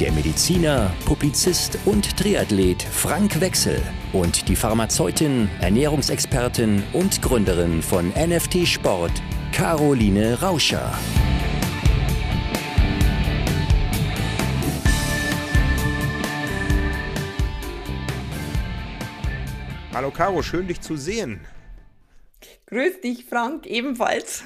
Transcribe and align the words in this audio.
der 0.00 0.12
Mediziner, 0.12 0.94
Publizist 1.04 1.78
und 1.84 2.16
Triathlet 2.16 2.82
Frank 2.82 3.40
Wechsel 3.40 3.82
und 4.12 4.48
die 4.48 4.54
Pharmazeutin, 4.54 5.48
Ernährungsexpertin 5.60 6.84
und 6.92 7.20
Gründerin 7.20 7.82
von 7.82 8.10
NFT 8.10 8.66
Sport, 8.66 9.10
Caroline 9.50 10.40
Rauscher. 10.40 10.96
Hallo 19.92 20.12
Caro, 20.12 20.42
schön 20.42 20.68
dich 20.68 20.80
zu 20.80 20.96
sehen. 20.96 21.40
Grüß 22.66 23.00
dich, 23.00 23.24
Frank, 23.24 23.66
ebenfalls. 23.66 24.44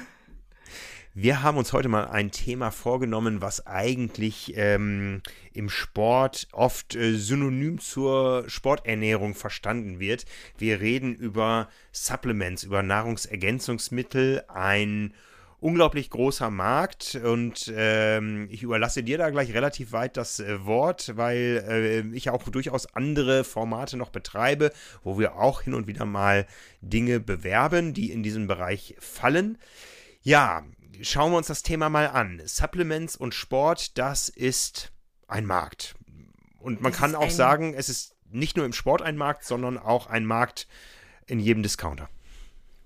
Wir 1.15 1.43
haben 1.43 1.59
uns 1.59 1.73
heute 1.73 1.89
mal 1.89 2.05
ein 2.05 2.31
Thema 2.31 2.71
vorgenommen, 2.71 3.39
was 3.39 3.67
eigentlich 3.67 4.53
ähm, 4.55 5.21
im 5.53 5.69
Sport 5.69 6.47
oft 6.51 6.95
äh, 6.95 7.13
synonym 7.13 7.77
zur 7.77 8.45
Sporternährung 8.47 9.35
verstanden 9.35 9.99
wird. 9.99 10.25
Wir 10.57 10.81
reden 10.81 11.13
über 11.13 11.69
Supplements, 11.91 12.63
über 12.63 12.81
Nahrungsergänzungsmittel, 12.81 14.43
ein 14.47 15.13
unglaublich 15.59 16.09
großer 16.09 16.49
Markt 16.49 17.13
und 17.23 17.71
ähm, 17.77 18.47
ich 18.49 18.63
überlasse 18.63 19.03
dir 19.03 19.19
da 19.19 19.29
gleich 19.29 19.53
relativ 19.53 19.91
weit 19.91 20.17
das 20.17 20.39
äh, 20.39 20.65
Wort, 20.65 21.13
weil 21.15 21.63
äh, 21.69 22.15
ich 22.15 22.31
auch 22.31 22.41
durchaus 22.49 22.87
andere 22.95 23.43
Formate 23.43 23.97
noch 23.97 24.09
betreibe, 24.09 24.71
wo 25.03 25.19
wir 25.19 25.35
auch 25.35 25.61
hin 25.61 25.75
und 25.75 25.85
wieder 25.85 26.05
mal 26.05 26.47
Dinge 26.81 27.19
bewerben, 27.19 27.93
die 27.93 28.11
in 28.11 28.23
diesen 28.23 28.47
Bereich 28.47 28.95
fallen. 28.97 29.59
Ja, 30.23 30.63
schauen 31.01 31.31
wir 31.31 31.37
uns 31.37 31.47
das 31.47 31.63
Thema 31.63 31.89
mal 31.89 32.07
an. 32.07 32.41
Supplements 32.45 33.15
und 33.15 33.33
Sport, 33.33 33.97
das 33.97 34.29
ist 34.29 34.91
ein 35.27 35.45
Markt. 35.45 35.95
Und 36.59 36.81
man 36.81 36.91
das 36.91 37.01
kann 37.01 37.15
auch 37.15 37.29
sagen, 37.29 37.73
es 37.73 37.89
ist 37.89 38.15
nicht 38.29 38.57
nur 38.57 38.65
im 38.65 38.73
Sport 38.73 39.01
ein 39.01 39.17
Markt, 39.17 39.43
sondern 39.43 39.77
auch 39.77 40.07
ein 40.07 40.25
Markt 40.25 40.67
in 41.27 41.39
jedem 41.39 41.63
Discounter. 41.63 42.09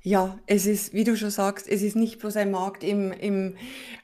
Ja, 0.02 0.40
es 0.48 0.66
ist, 0.66 0.94
wie 0.94 1.04
du 1.04 1.18
schon 1.18 1.32
sagst, 1.32 1.68
es 1.68 1.82
ist 1.82 1.96
nicht 1.96 2.20
bloß 2.20 2.38
ein 2.38 2.52
Markt 2.52 2.84
im, 2.84 3.12
im 3.12 3.58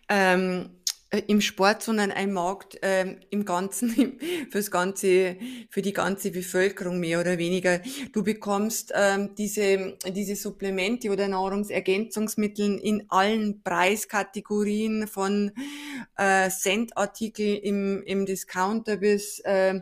ähm, 0.09 0.61
äh, 0.61 0.82
im 1.19 1.41
Sport, 1.41 1.83
sondern 1.83 2.11
ein 2.11 2.33
Markt 2.33 2.79
ähm, 2.81 3.19
im 3.29 3.45
Ganzen, 3.45 4.19
fürs 4.51 4.71
ganze, 4.71 5.37
für 5.69 5.81
die 5.81 5.93
ganze 5.93 6.31
Bevölkerung 6.31 6.99
mehr 6.99 7.19
oder 7.19 7.37
weniger. 7.37 7.81
Du 8.11 8.23
bekommst 8.23 8.91
ähm, 8.95 9.35
diese, 9.35 9.97
diese 10.07 10.35
Supplemente 10.35 11.11
oder 11.11 11.27
Nahrungsergänzungsmittel 11.27 12.79
in 12.79 13.05
allen 13.09 13.61
Preiskategorien 13.63 15.07
von 15.07 15.51
äh, 16.17 16.49
Centartikel 16.49 17.57
im, 17.57 18.01
im 18.03 18.25
Discounter 18.25 18.97
bis 18.97 19.39
äh, 19.39 19.81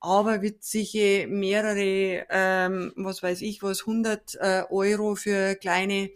aberwitzige 0.00 1.26
mehrere, 1.28 2.26
ähm, 2.30 2.92
was 2.96 3.22
weiß 3.22 3.42
ich, 3.42 3.62
was 3.62 3.80
100 3.80 4.34
äh, 4.40 4.62
Euro 4.70 5.14
für 5.14 5.54
kleine, 5.54 6.10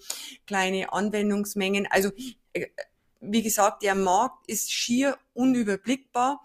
kleine 0.46 0.92
Anwendungsmengen. 0.92 1.86
Also 1.90 2.10
äh, 2.52 2.66
wie 3.20 3.42
gesagt, 3.42 3.82
der 3.82 3.94
Markt 3.94 4.48
ist 4.48 4.72
schier 4.72 5.18
unüberblickbar. 5.34 6.42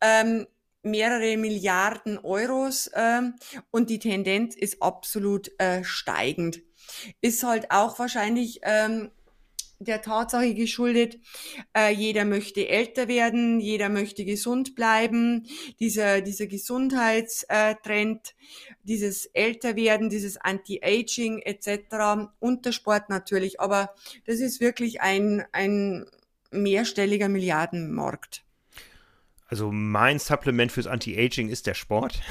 Ähm, 0.00 0.46
mehrere 0.82 1.36
Milliarden 1.36 2.18
Euros 2.18 2.90
ähm, 2.94 3.34
und 3.70 3.90
die 3.90 3.98
Tendenz 3.98 4.56
ist 4.56 4.82
absolut 4.82 5.50
äh, 5.58 5.84
steigend. 5.84 6.62
Ist 7.20 7.42
halt 7.42 7.70
auch 7.70 7.98
wahrscheinlich 7.98 8.60
ähm, 8.62 9.10
der 9.80 10.02
Tatsache 10.02 10.54
geschuldet, 10.54 11.18
äh, 11.76 11.92
jeder 11.92 12.24
möchte 12.26 12.68
älter 12.68 13.08
werden, 13.08 13.60
jeder 13.60 13.88
möchte 13.88 14.24
gesund 14.24 14.74
bleiben. 14.74 15.46
Dieser, 15.80 16.20
dieser 16.20 16.46
Gesundheitstrend, 16.46 18.34
dieses 18.82 19.26
Älterwerden, 19.26 20.10
dieses 20.10 20.36
Anti-Aging 20.36 21.40
etc. 21.40 22.28
und 22.38 22.66
der 22.66 22.72
Sport 22.72 23.08
natürlich. 23.08 23.60
Aber 23.60 23.94
das 24.26 24.40
ist 24.40 24.60
wirklich 24.60 25.00
ein, 25.00 25.44
ein 25.52 26.06
mehrstelliger 26.50 27.28
Milliardenmarkt. 27.28 28.44
Also 29.46 29.72
mein 29.72 30.18
Supplement 30.18 30.70
fürs 30.70 30.86
Anti-Aging 30.86 31.48
ist 31.48 31.66
der 31.66 31.74
Sport. 31.74 32.20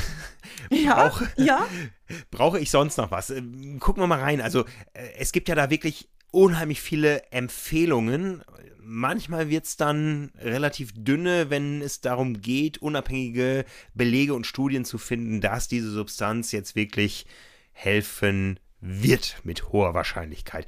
Ja, 0.72 1.08
Brauch, 1.08 1.22
ja. 1.38 1.68
Brauche 2.32 2.59
ich 2.59 2.70
sonst 2.70 2.98
noch 2.98 3.12
was? 3.12 3.34
Gucken 3.80 4.04
wir 4.04 4.08
mal 4.08 4.20
rein. 4.20 4.42
Also 4.42 4.66
äh, 4.94 5.08
es 5.18 5.32
gibt 5.32 5.48
ja 5.48 5.56
da 5.56 5.70
wirklich 5.70 6.09
unheimlich 6.31 6.81
viele 6.81 7.23
Empfehlungen. 7.31 8.44
Manchmal 8.81 9.50
wird 9.50 9.66
es 9.66 9.78
dann 9.78 10.31
relativ 10.40 10.91
dünne, 10.95 11.50
wenn 11.50 11.81
es 11.81 12.01
darum 12.01 12.41
geht, 12.41 12.79
unabhängige 12.79 13.66
Belege 13.94 14.34
und 14.34 14.47
Studien 14.47 14.85
zu 14.85 14.97
finden, 14.97 15.41
dass 15.41 15.67
diese 15.67 15.91
Substanz 15.91 16.51
jetzt 16.51 16.75
wirklich 16.75 17.25
helfen 17.72 18.59
wird 18.81 19.38
mit 19.44 19.72
hoher 19.72 19.94
Wahrscheinlichkeit. 19.94 20.66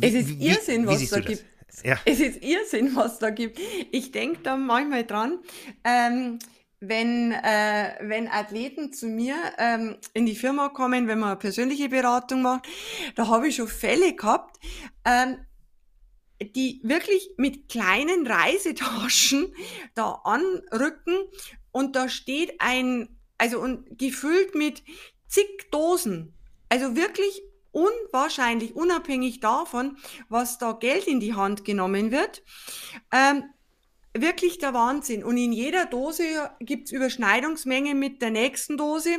Es 0.00 0.14
ist 0.14 0.30
Irrsinn, 0.40 0.86
was 0.86 1.08
da 1.08 1.20
gibt. 1.20 1.44
Ja. 1.84 1.98
Es 2.04 2.20
ist 2.20 2.42
Irrsinn, 2.42 2.94
was 2.94 3.18
da 3.18 3.30
gibt. 3.30 3.58
Ich 3.90 4.12
denke 4.12 4.40
da 4.42 4.56
manchmal 4.56 5.04
dran. 5.04 5.38
Ähm, 5.84 6.38
wenn, 6.82 7.32
äh, 7.32 7.94
wenn 8.00 8.28
Athleten 8.28 8.92
zu 8.92 9.06
mir 9.06 9.36
ähm, 9.58 9.96
in 10.14 10.26
die 10.26 10.34
Firma 10.34 10.68
kommen, 10.68 11.06
wenn 11.06 11.20
man 11.20 11.30
eine 11.30 11.38
persönliche 11.38 11.88
Beratung 11.88 12.42
macht, 12.42 12.66
da 13.14 13.28
habe 13.28 13.48
ich 13.48 13.56
schon 13.56 13.68
Fälle 13.68 14.14
gehabt, 14.14 14.58
ähm, 15.04 15.38
die 16.42 16.80
wirklich 16.82 17.30
mit 17.36 17.68
kleinen 17.68 18.26
Reisetaschen 18.26 19.54
da 19.94 20.22
anrücken 20.24 21.16
und 21.70 21.94
da 21.94 22.08
steht 22.08 22.60
ein, 22.60 23.08
also 23.38 23.60
und 23.60 23.98
gefüllt 23.98 24.56
mit 24.56 24.82
zig 25.28 25.70
Dosen. 25.70 26.34
Also 26.68 26.96
wirklich 26.96 27.42
unwahrscheinlich, 27.70 28.74
unabhängig 28.74 29.40
davon, 29.40 29.96
was 30.28 30.58
da 30.58 30.72
Geld 30.72 31.06
in 31.06 31.20
die 31.20 31.34
Hand 31.34 31.64
genommen 31.64 32.10
wird. 32.10 32.42
Ähm, 33.12 33.44
wirklich 34.14 34.58
der 34.58 34.74
Wahnsinn. 34.74 35.24
Und 35.24 35.36
in 35.36 35.52
jeder 35.52 35.86
Dose 35.86 36.50
gibt's 36.60 36.92
Überschneidungsmengen 36.92 37.98
mit 37.98 38.22
der 38.22 38.30
nächsten 38.30 38.76
Dose. 38.76 39.18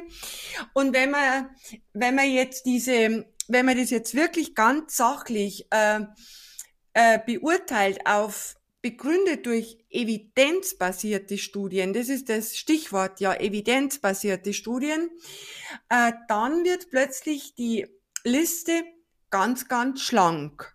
Und 0.73 0.93
wenn 0.93 1.11
man, 1.11 1.49
wenn 1.93 2.15
man 2.15 2.29
jetzt 2.29 2.65
diese, 2.65 3.25
wenn 3.47 3.65
man 3.65 3.77
das 3.77 3.89
jetzt 3.89 4.15
wirklich 4.15 4.55
ganz 4.55 4.95
sachlich 4.95 5.67
äh, 5.71 6.01
äh, 6.93 7.19
beurteilt 7.25 8.05
auf 8.05 8.55
begründet 8.81 9.45
durch 9.45 9.77
evidenzbasierte 9.89 11.37
Studien, 11.37 11.93
das 11.93 12.09
ist 12.09 12.27
das 12.27 12.57
Stichwort, 12.57 13.21
ja, 13.21 13.33
evidenzbasierte 13.33 14.53
Studien, 14.53 15.09
äh, 15.87 16.11
dann 16.27 16.65
wird 16.65 16.89
plötzlich 16.89 17.55
die 17.55 17.87
Liste 18.25 18.83
ganz, 19.29 19.69
ganz 19.69 20.01
schlank. 20.01 20.72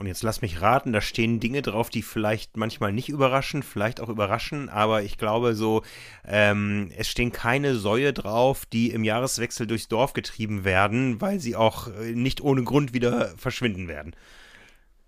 Und 0.00 0.06
jetzt 0.06 0.22
lass 0.22 0.40
mich 0.40 0.62
raten, 0.62 0.94
da 0.94 1.02
stehen 1.02 1.40
Dinge 1.40 1.60
drauf, 1.60 1.90
die 1.90 2.00
vielleicht 2.00 2.56
manchmal 2.56 2.90
nicht 2.90 3.10
überraschen, 3.10 3.62
vielleicht 3.62 4.00
auch 4.00 4.08
überraschen, 4.08 4.70
aber 4.70 5.02
ich 5.02 5.18
glaube 5.18 5.54
so, 5.54 5.82
ähm, 6.26 6.90
es 6.96 7.06
stehen 7.06 7.32
keine 7.32 7.74
Säue 7.76 8.14
drauf, 8.14 8.64
die 8.64 8.92
im 8.92 9.04
Jahreswechsel 9.04 9.66
durchs 9.66 9.88
Dorf 9.88 10.14
getrieben 10.14 10.64
werden, 10.64 11.20
weil 11.20 11.38
sie 11.38 11.54
auch 11.54 11.88
äh, 11.88 12.12
nicht 12.12 12.40
ohne 12.40 12.64
Grund 12.64 12.94
wieder 12.94 13.34
verschwinden 13.36 13.88
werden. 13.88 14.16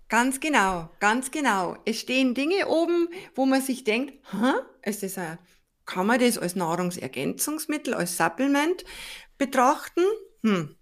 Ganz 0.09 0.39
genau, 0.39 0.91
ganz 0.99 1.31
genau. 1.31 1.75
Es 1.85 1.99
stehen 1.99 2.35
Dinge 2.35 2.67
oben, 2.67 3.09
wo 3.33 3.47
man 3.47 3.63
sich 3.63 3.83
denkt, 3.83 4.13
Hä? 4.31 4.53
ist 4.83 5.01
das 5.01 5.17
ein, 5.17 5.39
kann 5.87 6.05
man 6.05 6.19
das 6.19 6.37
als 6.37 6.55
Nahrungsergänzungsmittel, 6.55 7.95
als 7.95 8.15
Supplement 8.15 8.85
betrachten? 9.39 10.03
Hm, 10.43 10.75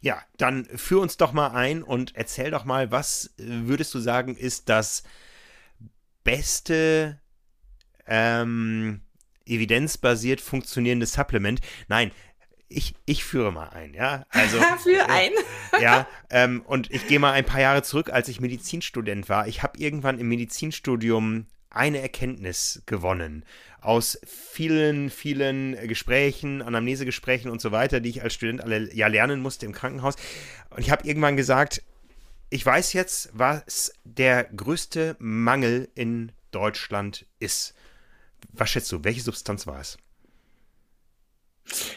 ja, 0.00 0.22
dann 0.36 0.64
führ 0.64 1.00
uns 1.00 1.16
doch 1.16 1.32
mal 1.32 1.48
ein 1.48 1.82
und 1.82 2.14
erzähl 2.14 2.50
doch 2.50 2.64
mal, 2.64 2.90
was 2.90 3.34
äh, 3.38 3.44
würdest 3.66 3.94
du 3.94 3.98
sagen, 3.98 4.36
ist 4.36 4.68
das 4.68 5.02
beste 6.24 7.20
ähm, 8.06 9.00
evidenzbasiert 9.46 10.40
funktionierende 10.40 11.06
Supplement? 11.06 11.60
Nein, 11.88 12.12
ich, 12.68 12.94
ich 13.04 13.24
führe 13.24 13.52
mal 13.52 13.68
ein, 13.68 13.94
ja. 13.94 14.24
Also 14.30 14.58
für 14.82 14.98
äh, 14.98 15.02
ein. 15.02 15.32
ja, 15.80 16.06
ähm, 16.30 16.62
und 16.66 16.90
ich 16.90 17.06
gehe 17.06 17.18
mal 17.18 17.32
ein 17.32 17.44
paar 17.44 17.60
Jahre 17.60 17.82
zurück, 17.82 18.10
als 18.10 18.28
ich 18.28 18.40
Medizinstudent 18.40 19.28
war. 19.28 19.46
Ich 19.46 19.62
habe 19.62 19.78
irgendwann 19.78 20.18
im 20.18 20.28
Medizinstudium 20.28 21.46
eine 21.76 22.00
Erkenntnis 22.00 22.82
gewonnen 22.86 23.44
aus 23.80 24.18
vielen, 24.26 25.10
vielen 25.10 25.76
Gesprächen, 25.86 26.60
Anamnesegesprächen 26.60 27.50
und 27.50 27.60
so 27.60 27.70
weiter, 27.70 28.00
die 28.00 28.10
ich 28.10 28.22
als 28.22 28.34
Student 28.34 28.60
alle 28.60 28.92
ja 28.92 29.06
lernen 29.06 29.40
musste 29.40 29.66
im 29.66 29.72
Krankenhaus. 29.72 30.16
Und 30.70 30.80
ich 30.80 30.90
habe 30.90 31.06
irgendwann 31.06 31.36
gesagt, 31.36 31.82
ich 32.50 32.64
weiß 32.64 32.92
jetzt, 32.94 33.30
was 33.32 33.92
der 34.04 34.44
größte 34.44 35.16
Mangel 35.18 35.88
in 35.94 36.32
Deutschland 36.50 37.26
ist. 37.38 37.74
Was 38.52 38.70
schätzt 38.70 38.90
du, 38.92 39.04
welche 39.04 39.20
Substanz 39.20 39.66
war 39.66 39.80
es? 39.80 39.98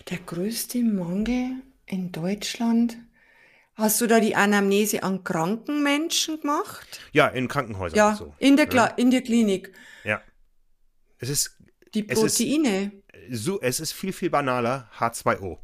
Der 0.09 0.17
größte 0.17 0.83
Mangel 0.83 1.61
in 1.85 2.11
Deutschland? 2.11 2.97
Hast 3.79 4.01
du 4.01 4.07
da 4.07 4.19
die 4.19 4.35
Anamnese 4.35 5.03
an 5.03 5.23
kranken 5.23 5.81
Menschen 5.83 6.41
gemacht? 6.41 6.99
Ja, 7.13 7.27
in 7.27 7.47
Krankenhäusern. 7.47 7.97
Ja, 7.97 8.15
so. 8.15 8.33
in, 8.37 8.57
der 8.57 8.67
ja. 8.71 8.85
in 8.85 9.09
der 9.09 9.21
Klinik. 9.21 9.71
Ja. 10.03 10.21
Es 11.17 11.29
ist. 11.29 11.57
Die 11.93 12.03
Proteine. 12.03 12.91
Es 13.13 13.39
ist, 13.39 13.43
so, 13.45 13.61
es 13.61 13.79
ist 13.79 13.93
viel, 13.93 14.11
viel 14.11 14.29
banaler. 14.29 14.89
H2O. 14.99 15.57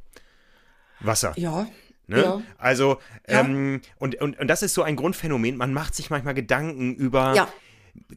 Wasser. 1.01 1.33
Ja. 1.35 1.67
Ne? 2.07 2.21
Ja. 2.21 2.41
Also, 2.57 2.99
ja. 3.27 3.41
Ähm, 3.41 3.81
und, 3.97 4.15
und, 4.21 4.39
und 4.39 4.47
das 4.47 4.63
ist 4.63 4.73
so 4.73 4.83
ein 4.83 4.95
Grundphänomen. 4.95 5.57
Man 5.57 5.73
macht 5.73 5.93
sich 5.93 6.09
manchmal 6.09 6.33
Gedanken 6.35 6.95
über 6.95 7.33
ja 7.35 7.49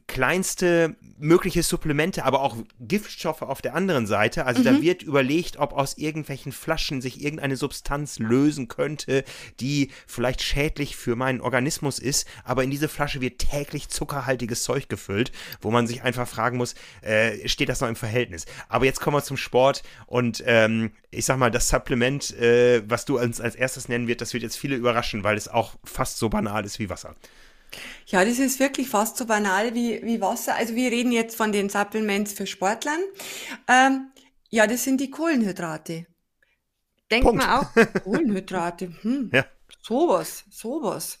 kleinste 0.07 0.95
mögliche 1.17 1.63
Supplemente, 1.63 2.25
aber 2.25 2.41
auch 2.41 2.57
Giftstoffe 2.79 3.41
auf 3.41 3.61
der 3.61 3.75
anderen 3.75 4.07
Seite. 4.07 4.45
Also 4.45 4.61
mhm. 4.61 4.65
da 4.65 4.81
wird 4.81 5.03
überlegt, 5.03 5.57
ob 5.57 5.73
aus 5.73 5.97
irgendwelchen 5.97 6.51
Flaschen 6.51 7.01
sich 7.01 7.23
irgendeine 7.23 7.57
Substanz 7.57 8.19
lösen 8.19 8.67
könnte, 8.67 9.23
die 9.59 9.91
vielleicht 10.07 10.41
schädlich 10.41 10.95
für 10.95 11.15
meinen 11.15 11.41
Organismus 11.41 11.99
ist. 11.99 12.27
Aber 12.43 12.63
in 12.63 12.71
diese 12.71 12.87
Flasche 12.87 13.21
wird 13.21 13.39
täglich 13.39 13.89
zuckerhaltiges 13.89 14.63
Zeug 14.63 14.89
gefüllt, 14.89 15.31
wo 15.61 15.71
man 15.71 15.87
sich 15.87 16.03
einfach 16.03 16.27
fragen 16.27 16.57
muss, 16.57 16.75
äh, 17.01 17.47
steht 17.47 17.69
das 17.69 17.81
noch 17.81 17.89
im 17.89 17.95
Verhältnis? 17.95 18.45
Aber 18.67 18.85
jetzt 18.85 19.01
kommen 19.01 19.17
wir 19.17 19.23
zum 19.23 19.37
Sport 19.37 19.83
und 20.07 20.43
ähm, 20.45 20.91
ich 21.11 21.25
sag 21.25 21.37
mal, 21.37 21.51
das 21.51 21.69
Supplement, 21.69 22.31
äh, 22.37 22.83
was 22.87 23.05
du 23.05 23.17
als, 23.17 23.41
als 23.41 23.55
erstes 23.55 23.89
nennen 23.89 24.07
wird, 24.07 24.21
das 24.21 24.33
wird 24.33 24.43
jetzt 24.43 24.57
viele 24.57 24.75
überraschen, 24.75 25.23
weil 25.23 25.37
es 25.37 25.47
auch 25.47 25.75
fast 25.83 26.17
so 26.17 26.29
banal 26.29 26.65
ist 26.65 26.79
wie 26.79 26.89
Wasser. 26.89 27.15
Ja, 28.07 28.25
das 28.25 28.39
ist 28.39 28.59
wirklich 28.59 28.89
fast 28.89 29.17
so 29.17 29.25
banal 29.25 29.75
wie, 29.75 30.01
wie 30.03 30.21
Wasser. 30.21 30.55
Also 30.55 30.75
wir 30.75 30.91
reden 30.91 31.11
jetzt 31.11 31.35
von 31.35 31.51
den 31.51 31.69
Supplements 31.69 32.33
für 32.33 32.47
Sportlern. 32.47 32.99
Ähm, 33.67 34.11
ja, 34.49 34.67
das 34.67 34.83
sind 34.83 34.99
die 34.99 35.11
Kohlenhydrate. 35.11 36.07
Denkt 37.11 37.25
Punkt. 37.25 37.43
man 37.43 37.59
auch, 37.59 37.73
Kohlenhydrate, 38.03 38.91
hm, 39.01 39.31
ja. 39.33 39.45
sowas, 39.81 40.45
sowas. 40.49 41.19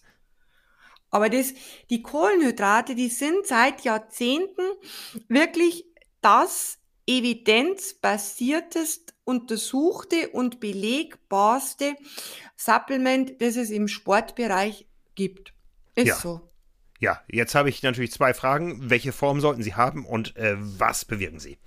Aber 1.11 1.29
das, 1.29 1.53
die 1.89 2.03
Kohlenhydrate, 2.03 2.93
die 2.95 3.09
sind 3.09 3.47
seit 3.47 3.81
Jahrzehnten 3.81 4.61
wirklich 5.27 5.85
das 6.21 6.77
evidenzbasiertest 7.07 9.15
untersuchte 9.23 10.29
und 10.29 10.59
belegbarste 10.59 11.95
Supplement, 12.55 13.41
das 13.41 13.55
es 13.55 13.71
im 13.71 13.87
Sportbereich 13.87 14.85
gibt. 15.15 15.53
Ist 15.99 16.07
ja. 16.07 16.15
so. 16.15 16.41
Ja, 16.99 17.21
jetzt 17.29 17.55
habe 17.55 17.69
ich 17.69 17.81
natürlich 17.81 18.11
zwei 18.11 18.33
Fragen. 18.33 18.89
Welche 18.89 19.11
Form 19.11 19.39
sollten 19.39 19.63
sie 19.63 19.75
haben 19.75 20.05
und 20.05 20.35
äh, 20.35 20.55
was 20.57 21.05
bewirken 21.05 21.39
sie? 21.39 21.57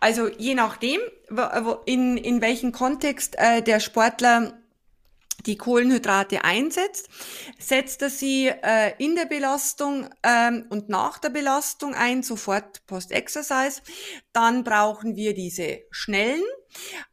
Also 0.00 0.28
je 0.28 0.54
nachdem, 0.54 1.00
in, 1.86 2.16
in 2.16 2.40
welchem 2.40 2.72
Kontext 2.72 3.34
äh, 3.38 3.62
der 3.62 3.80
Sportler 3.80 4.58
die 5.46 5.56
Kohlenhydrate 5.56 6.44
einsetzt, 6.44 7.08
setzt 7.58 8.02
er 8.02 8.10
sie 8.10 8.48
äh, 8.48 8.92
in 8.98 9.14
der 9.14 9.26
Belastung 9.26 10.08
ähm, 10.22 10.66
und 10.70 10.88
nach 10.88 11.18
der 11.18 11.30
Belastung 11.30 11.94
ein, 11.94 12.22
sofort 12.22 12.84
Post-Exercise. 12.86 13.82
Dann 14.32 14.64
brauchen 14.64 15.16
wir 15.16 15.34
diese 15.34 15.80
schnellen 15.90 16.42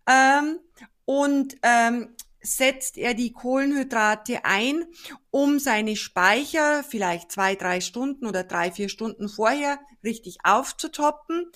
ähm, 0.10 0.60
und 1.06 1.56
ähm, 1.64 2.16
setzt 2.44 2.98
er 2.98 3.14
die 3.14 3.32
Kohlenhydrate 3.32 4.46
ein, 4.46 4.86
um 5.32 5.60
seine 5.60 5.96
Speicher 5.96 6.84
vielleicht 6.84 7.32
zwei, 7.32 7.56
drei 7.56 7.82
Stunden 7.82 8.26
oder 8.26 8.44
drei, 8.44 8.72
vier 8.72 8.90
Stunden 8.90 9.30
vorher 9.30 9.80
richtig 10.04 10.38
aufzutoppen. 10.44 11.52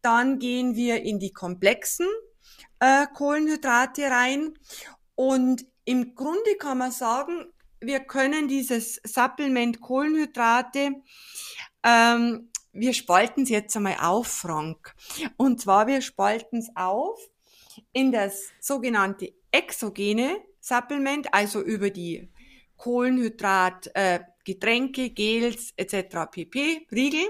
Dann 0.00 0.38
gehen 0.38 0.74
wir 0.74 1.02
in 1.02 1.18
die 1.18 1.32
komplexen 1.32 2.08
äh, 2.80 3.06
Kohlenhydrate 3.14 4.10
rein 4.10 4.54
und 5.14 5.66
im 5.84 6.14
Grunde 6.14 6.56
kann 6.58 6.78
man 6.78 6.92
sagen, 6.92 7.46
wir 7.80 8.00
können 8.00 8.48
dieses 8.48 9.00
Supplement 9.04 9.80
Kohlenhydrate 9.80 11.02
ähm, 11.84 12.48
wir 12.72 12.94
spalten 12.94 13.42
es 13.42 13.50
jetzt 13.50 13.76
einmal 13.76 13.98
auf, 14.00 14.28
Frank. 14.28 14.94
Und 15.36 15.60
zwar, 15.60 15.86
wir 15.86 16.00
spalten 16.00 16.58
es 16.58 16.70
auf 16.74 17.20
in 17.92 18.12
das 18.12 18.48
sogenannte 18.60 19.32
exogene 19.52 20.36
Supplement, 20.60 21.32
also 21.32 21.60
über 21.60 21.90
die 21.90 22.30
Kohlenhydrat, 22.76 23.90
äh, 23.94 24.20
Getränke, 24.44 25.10
Gels 25.10 25.72
etc. 25.76 26.26
pp. 26.30 26.86
Riegel. 26.90 27.28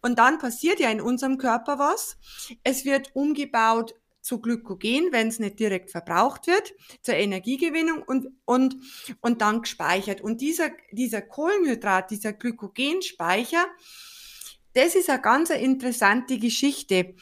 Und 0.00 0.18
dann 0.18 0.38
passiert 0.38 0.78
ja 0.78 0.90
in 0.90 1.00
unserem 1.00 1.38
Körper 1.38 1.78
was. 1.78 2.16
Es 2.62 2.84
wird 2.84 3.10
umgebaut 3.14 3.94
zu 4.20 4.40
Glykogen, 4.40 5.12
wenn 5.12 5.28
es 5.28 5.38
nicht 5.38 5.58
direkt 5.58 5.90
verbraucht 5.90 6.46
wird, 6.48 6.74
zur 7.02 7.14
Energiegewinnung 7.14 8.02
und, 8.02 8.28
und, 8.44 8.76
und 9.20 9.40
dann 9.40 9.62
gespeichert. 9.62 10.20
Und 10.20 10.40
dieser, 10.40 10.70
dieser 10.90 11.22
Kohlenhydrat, 11.22 12.10
dieser 12.10 12.32
Glykogenspeicher, 12.32 13.66
das 14.74 14.94
ist 14.94 15.08
eine 15.08 15.22
ganz 15.22 15.50
interessante 15.50 16.38
Geschichte. 16.38 17.14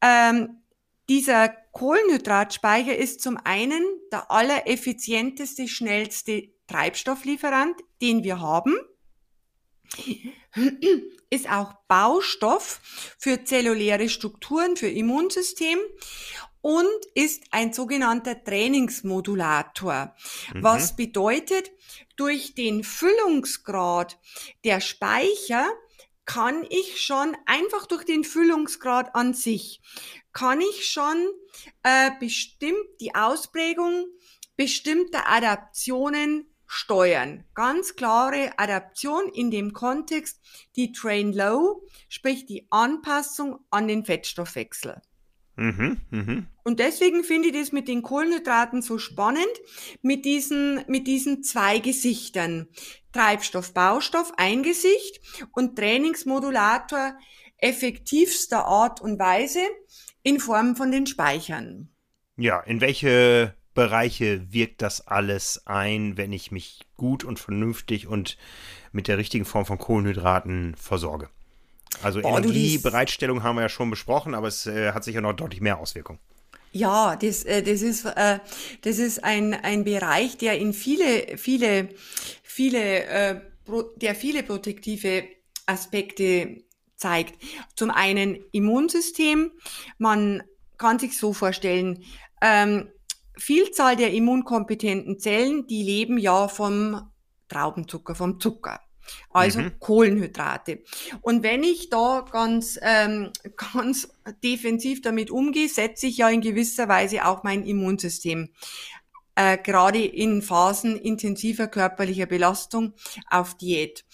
Ähm, 0.00 0.62
dieser 1.08 1.48
Kohlenhydratspeicher 1.72 2.96
ist 2.96 3.20
zum 3.20 3.38
einen 3.44 3.84
der 4.10 4.30
allereffizienteste, 4.30 5.68
schnellste 5.68 6.48
Treibstofflieferant, 6.66 7.76
den 8.02 8.24
wir 8.24 8.40
haben. 8.40 8.74
Ist 11.30 11.50
auch 11.50 11.74
Baustoff 11.86 12.80
für 13.18 13.44
zelluläre 13.44 14.08
Strukturen, 14.08 14.76
für 14.76 14.88
Immunsystem 14.88 15.78
und 16.60 17.06
ist 17.14 17.44
ein 17.52 17.72
sogenannter 17.72 18.42
Trainingsmodulator. 18.42 20.16
Mhm. 20.52 20.62
Was 20.62 20.96
bedeutet, 20.96 21.70
durch 22.16 22.54
den 22.54 22.82
Füllungsgrad 22.82 24.18
der 24.64 24.80
Speicher 24.80 25.68
kann 26.24 26.66
ich 26.68 27.00
schon 27.00 27.36
einfach 27.46 27.86
durch 27.86 28.04
den 28.04 28.24
Füllungsgrad 28.24 29.14
an 29.14 29.32
sich 29.32 29.80
kann 30.36 30.60
ich 30.60 30.86
schon 30.86 31.16
äh, 31.82 32.10
bestimmt 32.20 32.84
die 33.00 33.14
Ausprägung 33.14 34.04
bestimmter 34.54 35.30
Adaptionen 35.30 36.44
steuern. 36.66 37.44
Ganz 37.54 37.96
klare 37.96 38.58
Adaption 38.58 39.30
in 39.32 39.50
dem 39.50 39.72
Kontext, 39.72 40.42
die 40.76 40.92
Train 40.92 41.32
Low, 41.32 41.86
sprich 42.10 42.44
die 42.44 42.66
Anpassung 42.68 43.60
an 43.70 43.88
den 43.88 44.04
Fettstoffwechsel. 44.04 45.00
Mhm, 45.56 46.02
mh. 46.10 46.42
Und 46.64 46.80
deswegen 46.80 47.24
finde 47.24 47.48
ich 47.48 47.54
das 47.54 47.72
mit 47.72 47.88
den 47.88 48.02
Kohlenhydraten 48.02 48.82
so 48.82 48.98
spannend, 48.98 49.46
mit 50.02 50.26
diesen, 50.26 50.84
mit 50.86 51.06
diesen 51.06 51.44
zwei 51.44 51.78
Gesichtern. 51.78 52.68
Treibstoff, 53.14 53.72
Baustoff, 53.72 54.34
ein 54.36 54.62
Gesicht 54.62 55.18
und 55.52 55.76
Trainingsmodulator 55.76 57.16
effektivster 57.58 58.66
Art 58.66 59.00
und 59.00 59.18
Weise 59.18 59.60
in 60.26 60.40
Form 60.40 60.74
von 60.74 60.90
den 60.90 61.06
Speichern. 61.06 61.88
Ja, 62.36 62.58
in 62.58 62.80
welche 62.80 63.54
Bereiche 63.74 64.52
wirkt 64.52 64.82
das 64.82 65.06
alles 65.06 65.62
ein, 65.66 66.16
wenn 66.16 66.32
ich 66.32 66.50
mich 66.50 66.80
gut 66.96 67.22
und 67.22 67.38
vernünftig 67.38 68.08
und 68.08 68.36
mit 68.90 69.06
der 69.06 69.18
richtigen 69.18 69.44
Form 69.44 69.66
von 69.66 69.78
Kohlenhydraten 69.78 70.74
versorge? 70.74 71.28
Also 72.02 72.20
Boah, 72.20 72.38
Energiebereitstellung 72.38 73.44
haben 73.44 73.54
wir 73.54 73.62
ja 73.62 73.68
schon 73.68 73.88
besprochen, 73.88 74.34
aber 74.34 74.48
es 74.48 74.66
äh, 74.66 74.90
hat 74.92 75.04
sicher 75.04 75.20
noch 75.20 75.32
deutlich 75.32 75.60
mehr 75.60 75.78
Auswirkungen. 75.78 76.18
Ja, 76.72 77.14
das, 77.14 77.44
äh, 77.44 77.62
das 77.62 77.82
ist, 77.82 78.04
äh, 78.04 78.40
das 78.82 78.98
ist 78.98 79.22
ein, 79.22 79.54
ein 79.54 79.84
Bereich, 79.84 80.36
der 80.38 80.58
in 80.58 80.72
viele, 80.72 81.38
viele, 81.38 81.90
viele, 82.42 83.04
äh, 83.04 83.40
der 83.96 84.16
viele 84.16 84.42
protektive 84.42 85.22
Aspekte 85.66 86.65
zeigt. 86.96 87.34
Zum 87.74 87.90
einen 87.90 88.36
Immunsystem. 88.52 89.52
Man 89.98 90.42
kann 90.78 90.98
sich 90.98 91.16
so 91.16 91.32
vorstellen, 91.32 92.02
ähm, 92.40 92.88
Vielzahl 93.38 93.96
der 93.96 94.12
immunkompetenten 94.12 95.18
Zellen, 95.18 95.66
die 95.66 95.82
leben 95.82 96.16
ja 96.18 96.48
vom 96.48 97.10
Traubenzucker, 97.48 98.14
vom 98.14 98.40
Zucker. 98.40 98.80
Also 99.30 99.60
mhm. 99.60 99.78
Kohlenhydrate. 99.78 100.82
Und 101.20 101.42
wenn 101.42 101.62
ich 101.62 101.90
da 101.90 102.24
ganz, 102.30 102.78
ähm, 102.82 103.30
ganz 103.74 104.08
defensiv 104.42 105.02
damit 105.02 105.30
umgehe, 105.30 105.68
setze 105.68 106.06
ich 106.06 106.18
ja 106.18 106.28
in 106.28 106.40
gewisser 106.40 106.88
Weise 106.88 107.24
auch 107.24 107.44
mein 107.44 107.64
Immunsystem 107.64 108.50
äh, 109.36 109.58
gerade 109.58 110.02
in 110.02 110.42
Phasen 110.42 110.96
intensiver 110.96 111.68
körperlicher 111.68 112.26
Belastung 112.26 112.94
auf 113.30 113.56
Diät. 113.56 114.04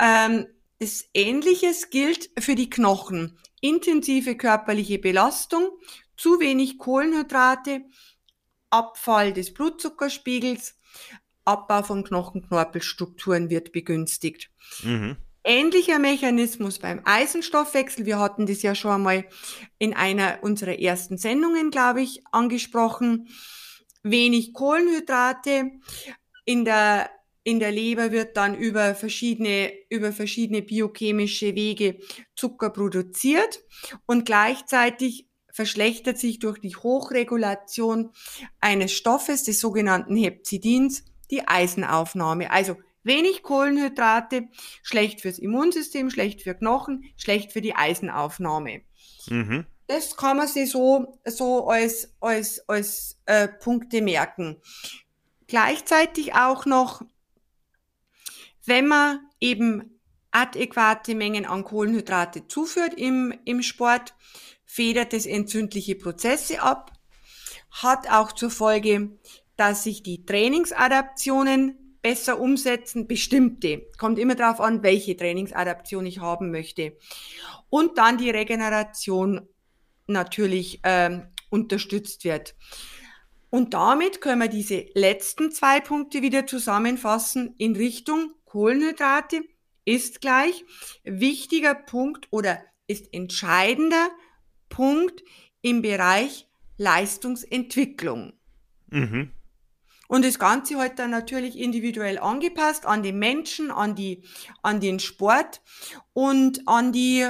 Ähm, 0.00 0.46
das 0.78 1.08
Ähnliches 1.14 1.90
gilt 1.90 2.30
für 2.38 2.54
die 2.54 2.70
Knochen. 2.70 3.38
Intensive 3.60 4.36
körperliche 4.36 4.98
Belastung, 4.98 5.70
zu 6.16 6.40
wenig 6.40 6.78
Kohlenhydrate, 6.78 7.82
Abfall 8.70 9.32
des 9.32 9.54
Blutzuckerspiegels, 9.54 10.78
Abbau 11.44 11.82
von 11.82 12.04
Knochenknorpelstrukturen 12.04 13.50
wird 13.50 13.72
begünstigt. 13.72 14.50
Mhm. 14.82 15.16
Ähnlicher 15.46 15.98
Mechanismus 15.98 16.78
beim 16.78 17.02
Eisenstoffwechsel. 17.04 18.06
Wir 18.06 18.18
hatten 18.18 18.46
das 18.46 18.62
ja 18.62 18.74
schon 18.74 18.92
einmal 18.92 19.26
in 19.78 19.92
einer 19.92 20.38
unserer 20.42 20.78
ersten 20.78 21.18
Sendungen, 21.18 21.70
glaube 21.70 22.00
ich, 22.00 22.22
angesprochen. 22.32 23.28
Wenig 24.02 24.54
Kohlenhydrate. 24.54 25.70
In 26.46 26.64
der, 26.64 27.10
in 27.44 27.60
der 27.60 27.70
Leber 27.70 28.10
wird 28.10 28.36
dann 28.36 28.54
über 28.54 28.94
verschiedene, 28.94 29.70
über 29.90 30.12
verschiedene 30.12 30.62
biochemische 30.62 31.54
Wege 31.54 31.98
Zucker 32.34 32.70
produziert 32.70 33.62
und 34.06 34.24
gleichzeitig 34.24 35.28
verschlechtert 35.52 36.18
sich 36.18 36.40
durch 36.40 36.58
die 36.58 36.74
Hochregulation 36.74 38.10
eines 38.60 38.92
Stoffes, 38.92 39.44
des 39.44 39.60
sogenannten 39.60 40.16
Hepzidins, 40.16 41.04
die 41.30 41.46
Eisenaufnahme. 41.46 42.50
Also 42.50 42.76
wenig 43.04 43.42
Kohlenhydrate, 43.42 44.48
schlecht 44.82 45.20
fürs 45.20 45.38
Immunsystem, 45.38 46.10
schlecht 46.10 46.42
für 46.42 46.54
Knochen, 46.54 47.04
schlecht 47.16 47.52
für 47.52 47.60
die 47.60 47.76
Eisenaufnahme. 47.76 48.80
Mhm. 49.28 49.66
Das 49.86 50.16
kann 50.16 50.38
man 50.38 50.48
sich 50.48 50.70
so, 50.70 51.18
so 51.26 51.68
als, 51.68 52.14
als, 52.20 52.66
als 52.68 53.20
äh, 53.26 53.48
Punkte 53.48 54.00
merken. 54.00 54.56
Gleichzeitig 55.46 56.34
auch 56.34 56.64
noch, 56.64 57.02
wenn 58.66 58.86
man 58.86 59.20
eben 59.40 60.00
adäquate 60.30 61.14
Mengen 61.14 61.46
an 61.46 61.64
Kohlenhydrate 61.64 62.48
zuführt 62.48 62.94
im, 62.94 63.32
im 63.44 63.62
Sport, 63.62 64.14
federt 64.64 65.14
es 65.14 65.26
entzündliche 65.26 65.94
Prozesse 65.94 66.60
ab, 66.60 66.92
hat 67.70 68.10
auch 68.10 68.32
zur 68.32 68.50
Folge, 68.50 69.10
dass 69.56 69.84
sich 69.84 70.02
die 70.02 70.24
Trainingsadaptionen 70.24 71.96
besser 72.02 72.40
umsetzen, 72.40 73.06
bestimmte. 73.06 73.86
Kommt 73.98 74.18
immer 74.18 74.34
darauf 74.34 74.60
an, 74.60 74.82
welche 74.82 75.16
Trainingsadaption 75.16 76.04
ich 76.04 76.20
haben 76.20 76.50
möchte. 76.50 76.96
Und 77.70 77.98
dann 77.98 78.18
die 78.18 78.30
Regeneration 78.30 79.48
natürlich 80.06 80.80
ähm, 80.82 81.28
unterstützt 81.50 82.24
wird. 82.24 82.54
Und 83.48 83.72
damit 83.72 84.20
können 84.20 84.42
wir 84.42 84.48
diese 84.48 84.86
letzten 84.94 85.52
zwei 85.52 85.80
Punkte 85.80 86.22
wieder 86.22 86.46
zusammenfassen 86.46 87.54
in 87.56 87.76
Richtung 87.76 88.32
Kohlenhydrate 88.54 89.42
ist 89.84 90.20
gleich 90.20 90.64
wichtiger 91.02 91.74
Punkt 91.74 92.28
oder 92.30 92.62
ist 92.86 93.12
entscheidender 93.12 94.10
Punkt 94.68 95.24
im 95.60 95.82
Bereich 95.82 96.46
Leistungsentwicklung. 96.76 98.34
Mhm. 98.90 99.32
Und 100.06 100.24
das 100.24 100.38
Ganze 100.38 100.78
halt 100.78 101.00
dann 101.00 101.10
natürlich 101.10 101.58
individuell 101.58 102.16
angepasst 102.16 102.86
an 102.86 103.02
den 103.02 103.18
Menschen, 103.18 103.72
an 103.72 103.96
die, 103.96 104.22
an 104.62 104.78
den 104.78 105.00
Sport 105.00 105.60
und 106.12 106.68
an 106.68 106.92
die, 106.92 107.26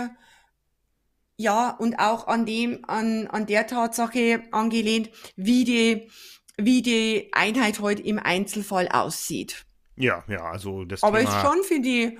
ja, 1.38 1.70
und 1.70 1.98
auch 2.00 2.26
an 2.26 2.44
dem, 2.44 2.84
an, 2.84 3.28
an 3.28 3.46
der 3.46 3.66
Tatsache 3.66 4.42
angelehnt, 4.52 5.08
wie 5.36 5.64
die, 5.64 6.10
wie 6.58 6.82
die 6.82 7.30
Einheit 7.32 7.80
heute 7.80 8.02
halt 8.02 8.06
im 8.06 8.18
Einzelfall 8.18 8.88
aussieht. 8.88 9.64
Ja, 9.96 10.24
ja, 10.28 10.44
also 10.44 10.84
das 10.84 11.02
Aber 11.02 11.18
Thema 11.18 11.30
ist 11.30 11.46
schon, 11.46 11.64
finde 11.64 11.88
ich, 11.88 12.18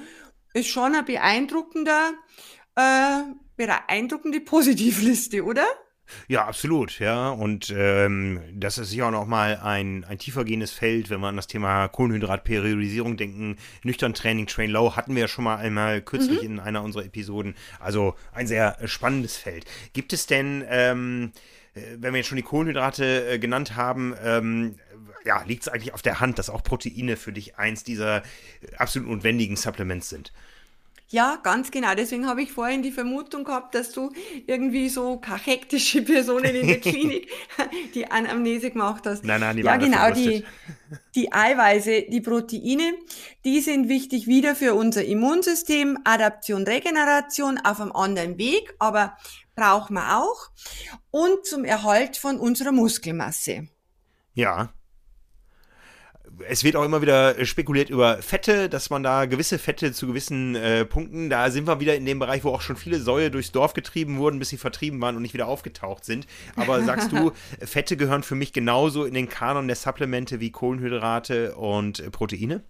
ist 0.54 0.69
schon 0.69 0.95
ein 0.95 1.04
beeindruckender, 1.04 2.12
äh, 2.76 3.23
beeindruckende 3.57 4.40
Positivliste, 4.40 5.45
oder? 5.45 5.66
Ja, 6.28 6.45
absolut, 6.47 6.99
ja. 6.99 7.31
Und 7.31 7.73
ähm, 7.76 8.40
das 8.52 8.78
ist 8.78 8.90
sicher 8.90 9.07
auch 9.07 9.11
nochmal 9.11 9.59
ein, 9.62 10.04
ein 10.04 10.19
tiefergehendes 10.19 10.71
Feld, 10.71 11.11
wenn 11.11 11.21
wir 11.21 11.28
an 11.28 11.37
das 11.37 11.47
Thema 11.47 11.88
Kohlenhydratperiodisierung 11.88 13.16
denken. 13.16 13.57
Nüchtern 13.83 14.14
Training, 14.14 14.47
Train 14.47 14.71
Low 14.71 14.97
hatten 14.97 15.14
wir 15.14 15.23
ja 15.23 15.28
schon 15.28 15.45
mal 15.45 15.57
einmal 15.57 16.02
kürzlich 16.02 16.43
mhm. 16.43 16.47
in 16.47 16.61
einer 16.61 16.83
unserer 16.83 17.04
Episoden. 17.04 17.54
Also 17.81 18.14
ein 18.33 18.47
sehr 18.47 18.76
spannendes 18.85 19.37
Feld. 19.37 19.64
Gibt 19.93 20.12
es 20.12 20.26
denn, 20.26 20.64
ähm, 20.69 21.33
äh, 21.33 21.40
wenn 21.75 22.12
wir 22.12 22.19
jetzt 22.19 22.28
schon 22.28 22.37
die 22.37 22.43
Kohlenhydrate 22.43 23.28
äh, 23.28 23.38
genannt 23.38 23.76
haben, 23.76 24.14
ähm, 24.23 24.76
ja, 25.25 25.43
liegt 25.43 25.62
es 25.62 25.69
eigentlich 25.69 25.95
auf 25.95 26.02
der 26.02 26.21
Hand, 26.21 26.38
dass 26.38 26.50
auch 26.50 26.62
Proteine 26.62 27.16
für 27.16 27.33
dich 27.33 27.57
eins 27.57 27.83
dieser 27.83 28.23
absolut 28.76 29.09
notwendigen 29.09 29.57
Supplements 29.57 30.09
sind? 30.09 30.33
Ja, 31.09 31.38
ganz 31.43 31.71
genau. 31.71 31.95
Deswegen 31.95 32.26
habe 32.26 32.43
ich 32.43 32.50
vorhin 32.50 32.83
die 32.83 32.90
Vermutung 32.90 33.45
gehabt, 33.45 33.75
dass 33.75 33.93
du 33.93 34.11
irgendwie 34.47 34.88
so 34.88 35.19
kachektische 35.19 36.02
Personen 36.02 36.54
in 36.54 36.66
der 36.66 36.81
Klinik 36.81 37.31
die 37.95 38.11
Anamnese 38.11 38.71
gemacht 38.71 39.04
hast. 39.07 39.25
Nein, 39.25 39.40
nein, 39.40 39.57
die 39.57 39.62
Ja, 39.62 39.76
genau, 39.76 40.11
die, 40.11 40.45
die 41.14 41.33
Eiweiße, 41.33 42.07
die 42.09 42.21
Proteine, 42.21 42.95
die 43.45 43.61
sind 43.61 43.88
wichtig 43.88 44.26
wieder 44.26 44.57
für 44.57 44.75
unser 44.75 45.04
Immunsystem, 45.04 45.99
Adaption, 46.04 46.64
Regeneration 46.64 47.59
auf 47.59 47.81
einem 47.81 47.93
anderen 47.93 48.38
Weg, 48.38 48.75
aber 48.78 49.16
brauchen 49.54 49.94
wir 49.94 50.18
auch. 50.18 50.50
Und 51.11 51.46
zum 51.46 51.64
Erhalt 51.64 52.16
von 52.16 52.38
unserer 52.38 52.73
Muskelmasse. 52.73 53.68
Ja, 54.34 54.73
es 56.49 56.64
wird 56.64 56.76
auch 56.76 56.84
immer 56.84 57.02
wieder 57.02 57.44
spekuliert 57.44 57.90
über 57.90 58.18
Fette, 58.23 58.68
dass 58.68 58.90
man 58.90 59.02
da 59.02 59.26
gewisse 59.26 59.58
Fette 59.58 59.92
zu 59.92 60.06
gewissen 60.06 60.54
äh, 60.54 60.84
Punkten, 60.84 61.30
da 61.30 61.50
sind 61.50 61.66
wir 61.66 61.80
wieder 61.80 61.94
in 61.94 62.06
dem 62.06 62.18
Bereich, 62.18 62.44
wo 62.44 62.50
auch 62.50 62.61
schon 62.61 62.76
viele 62.76 62.99
Säue 62.99 63.30
durchs 63.30 63.52
Dorf 63.52 63.75
getrieben 63.75 64.18
wurden, 64.18 64.38
bis 64.38 64.49
sie 64.49 64.56
vertrieben 64.56 65.00
waren 65.00 65.16
und 65.16 65.23
nicht 65.23 65.34
wieder 65.34 65.46
aufgetaucht 65.46 66.04
sind. 66.04 66.26
Aber 66.56 66.82
sagst 66.82 67.12
du, 67.12 67.32
Fette 67.61 67.96
gehören 67.96 68.23
für 68.23 68.34
mich 68.34 68.52
genauso 68.52 69.04
in 69.04 69.14
den 69.14 69.28
Kanon 69.28 69.66
der 69.66 69.76
Supplemente 69.76 70.40
wie 70.40 70.50
Kohlenhydrate 70.50 71.54
und 71.54 72.11
Proteine? 72.12 72.62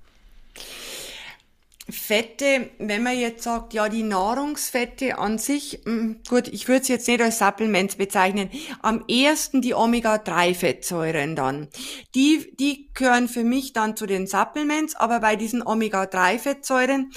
Fette, 1.88 2.70
wenn 2.78 3.02
man 3.02 3.18
jetzt 3.18 3.44
sagt, 3.44 3.74
ja, 3.74 3.90
die 3.90 4.02
Nahrungsfette 4.02 5.18
an 5.18 5.36
sich, 5.38 5.80
hm, 5.84 6.20
gut, 6.28 6.48
ich 6.48 6.66
würde 6.66 6.80
es 6.80 6.88
jetzt 6.88 7.06
nicht 7.08 7.20
als 7.20 7.38
Supplements 7.38 7.96
bezeichnen, 7.96 8.50
am 8.80 9.04
ehesten 9.06 9.60
die 9.60 9.74
Omega-3-Fettsäuren 9.74 11.36
dann. 11.36 11.68
Die, 12.14 12.54
die 12.58 12.90
gehören 12.94 13.28
für 13.28 13.44
mich 13.44 13.74
dann 13.74 13.96
zu 13.96 14.06
den 14.06 14.26
Supplements, 14.26 14.96
aber 14.96 15.20
bei 15.20 15.36
diesen 15.36 15.66
Omega-3-Fettsäuren, 15.66 17.12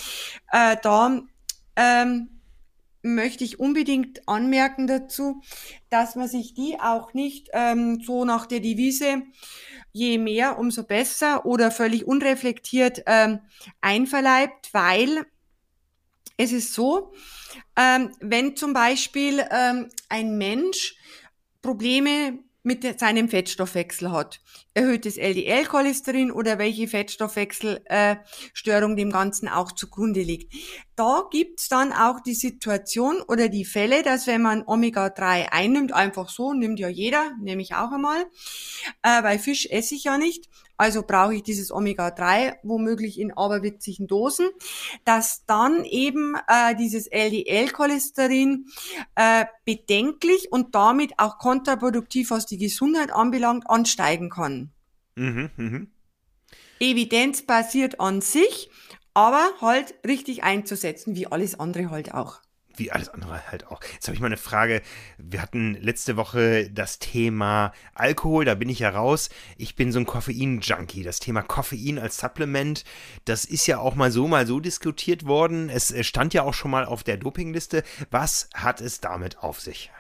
äh, 0.52 0.76
da 0.82 1.22
ähm, 1.78 2.37
möchte 3.16 3.44
ich 3.44 3.60
unbedingt 3.60 4.28
anmerken 4.28 4.88
dazu, 4.88 5.42
dass 5.90 6.16
man 6.16 6.28
sich 6.28 6.54
die 6.54 6.80
auch 6.80 7.14
nicht 7.14 7.50
ähm, 7.54 8.02
so 8.02 8.26
nach 8.26 8.46
der 8.46 8.60
Devise 8.60 9.24
je 9.92 10.18
mehr, 10.18 10.60
umso 10.60 10.84
besser 10.84 11.46
oder 11.46 11.72
völlig 11.72 12.06
unreflektiert 12.06 13.04
ähm, 13.08 13.40
einverleibt, 13.82 14.74
weil 14.74 15.26
es 16.38 16.52
ist 16.52 16.74
so, 16.74 17.14
ähm, 17.76 18.12
wenn 18.20 18.56
zum 18.56 18.74
Beispiel 18.74 19.44
ähm, 19.50 19.90
ein 20.08 20.38
Mensch 20.38 20.96
Probleme 21.64 22.40
mit 22.68 23.00
seinem 23.00 23.30
Fettstoffwechsel 23.30 24.12
hat. 24.12 24.42
Erhöhtes 24.74 25.16
LDL-Cholesterin 25.16 26.32
oder 26.32 26.60
welche 26.60 26.90
Fettstoffwechselstörung 26.90 28.92
äh, 28.92 28.96
dem 28.98 29.10
Ganzen 29.10 29.48
auch 29.48 29.72
zugrunde 29.72 30.22
liegt. 30.22 30.54
Da 30.98 31.24
gibt's 31.32 31.70
dann 31.70 31.94
auch 31.94 32.20
die 32.20 32.34
Situation 32.34 33.22
oder 33.22 33.48
die 33.48 33.64
Fälle, 33.64 34.04
dass 34.04 34.28
wenn 34.28 34.42
man 34.42 34.68
Omega-3 34.68 35.48
einnimmt, 35.50 35.94
einfach 35.94 36.28
so, 36.28 36.52
nimmt 36.52 36.80
ja 36.80 36.90
jeder, 36.90 37.32
nehme 37.42 37.62
ich 37.62 37.74
auch 37.74 37.94
einmal, 37.94 38.26
äh, 39.02 39.24
weil 39.24 39.40
Fisch 39.40 39.68
esse 39.68 39.96
ich 39.96 40.04
ja 40.04 40.18
nicht, 40.18 40.50
also 40.78 41.04
brauche 41.04 41.36
ich 41.36 41.44
dieses 41.44 41.72
Omega-3 41.72 42.58
womöglich 42.64 43.20
in 43.20 43.36
aberwitzigen 43.36 44.08
Dosen, 44.08 44.48
dass 45.06 45.46
dann 45.46 45.84
eben 45.84 46.36
äh, 46.48 46.76
dieses 46.76 47.08
LDL-Cholesterin 47.08 48.68
äh, 49.16 49.46
bedenklich 49.66 50.52
und 50.52 50.76
damit 50.76 51.14
auch 51.18 51.40
kontraproduktiv, 51.40 52.30
was 52.30 52.46
die 52.46 52.58
Gesundheit 52.58 53.12
anbelangt, 53.12 53.70
ansteigen 53.70 54.30
kann. 54.30 54.72
Mhm, 55.16 55.50
mh. 55.58 55.88
Evidenzbasiert 56.80 58.00
an 58.00 58.22
sich, 58.22 58.70
aber 59.16 59.50
halt 59.62 59.96
richtig 60.06 60.44
einzusetzen, 60.44 61.16
wie 61.16 61.26
alles 61.26 61.60
andere 61.60 61.90
halt 61.90 62.14
auch 62.14 62.42
wie 62.78 62.92
alles 62.92 63.10
andere 63.10 63.48
halt 63.48 63.68
auch. 63.68 63.82
Jetzt 63.94 64.08
habe 64.08 64.16
ich 64.16 64.22
mal 64.22 64.28
eine 64.28 64.38
Frage. 64.38 64.82
Wir 65.18 65.42
hatten 65.42 65.76
letzte 65.76 66.18
Woche 66.18 66.70
das 66.70 67.00
Thema 67.00 67.74
Alkohol, 67.94 68.46
da 68.46 68.56
bin 68.56 68.70
ich 68.70 68.80
ja 68.80 68.90
raus. 68.90 69.30
Ich 69.58 69.76
bin 69.76 69.92
so 69.92 70.00
ein 70.00 70.06
Koffein-Junkie. 70.06 71.04
Das 71.04 71.20
Thema 71.20 71.42
Koffein 71.42 72.00
als 72.00 72.18
Supplement, 72.18 72.84
das 73.26 73.46
ist 73.46 73.68
ja 73.68 73.80
auch 73.80 73.96
mal 73.96 74.12
so, 74.12 74.28
mal 74.28 74.48
so 74.48 74.60
diskutiert 74.60 75.26
worden. 75.26 75.70
Es 75.70 75.94
stand 76.06 76.34
ja 76.34 76.44
auch 76.44 76.54
schon 76.54 76.72
mal 76.72 76.86
auf 76.86 77.04
der 77.04 77.18
Dopingliste. 77.18 77.84
Was 78.12 78.50
hat 78.54 78.82
es 78.82 79.00
damit 79.00 79.40
auf 79.40 79.60
sich? 79.60 79.92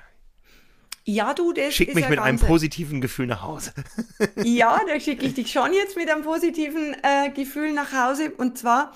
Ja, 1.10 1.34
du, 1.34 1.53
das 1.53 1.74
Schick 1.74 1.96
mich 1.96 2.03
ja 2.03 2.10
mit 2.10 2.19
einem 2.19 2.38
positiven 2.38 3.00
Gefühl 3.00 3.27
nach 3.27 3.41
Hause. 3.41 3.72
ja, 4.43 4.77
da 4.86 5.00
schicke 5.00 5.25
ich 5.25 5.36
dich 5.36 5.50
schon 5.50 5.72
jetzt 5.72 5.96
mit 5.96 6.10
einem 6.10 6.22
positiven 6.22 6.98
äh, 7.01 7.29
Gefühl 7.29 7.72
nach 7.72 7.93
Hause. 7.93 8.29
Und 8.31 8.57
zwar, 8.57 8.93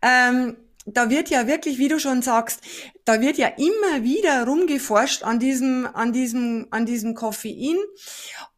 ähm, 0.00 0.56
da 0.86 1.08
wird 1.10 1.30
ja 1.30 1.46
wirklich, 1.46 1.78
wie 1.78 1.88
du 1.88 1.98
schon 1.98 2.22
sagst, 2.22 2.60
da 3.04 3.20
wird 3.20 3.38
ja 3.38 3.48
immer 3.48 4.02
wieder 4.02 4.44
rumgeforscht 4.44 5.22
an 5.22 5.38
diesem, 5.38 5.86
an 5.86 6.12
diesem, 6.12 6.66
an 6.70 6.86
diesem 6.86 7.14
Koffein. 7.14 7.78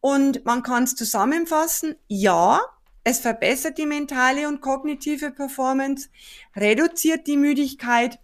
Und 0.00 0.44
man 0.44 0.62
kann 0.62 0.84
es 0.84 0.94
zusammenfassen. 0.94 1.94
Ja, 2.08 2.60
es 3.04 3.20
verbessert 3.20 3.78
die 3.78 3.86
mentale 3.86 4.48
und 4.48 4.60
kognitive 4.60 5.30
Performance, 5.30 6.08
reduziert 6.56 7.26
die 7.26 7.36
Müdigkeit. 7.36 8.18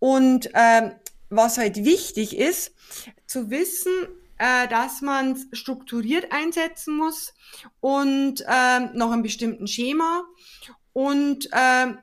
Und 0.00 0.50
äh, 0.54 0.90
was 1.30 1.58
halt 1.58 1.84
wichtig 1.84 2.36
ist, 2.36 2.72
zu 3.26 3.50
wissen, 3.50 3.92
äh, 4.38 4.68
dass 4.68 5.00
man 5.00 5.36
strukturiert 5.52 6.32
einsetzen 6.32 6.96
muss 6.96 7.34
und 7.80 8.40
äh, 8.40 8.80
nach 8.92 9.10
einem 9.12 9.22
bestimmten 9.22 9.66
Schema. 9.66 10.24
Und 10.92 11.48
äh, 11.52 11.94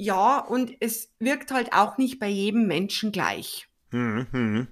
ja, 0.00 0.38
und 0.38 0.72
es 0.80 1.12
wirkt 1.18 1.50
halt 1.50 1.74
auch 1.74 1.98
nicht 1.98 2.18
bei 2.18 2.28
jedem 2.28 2.66
Menschen 2.66 3.12
gleich. 3.12 3.68
Hm, 3.90 4.26
hm. 4.30 4.68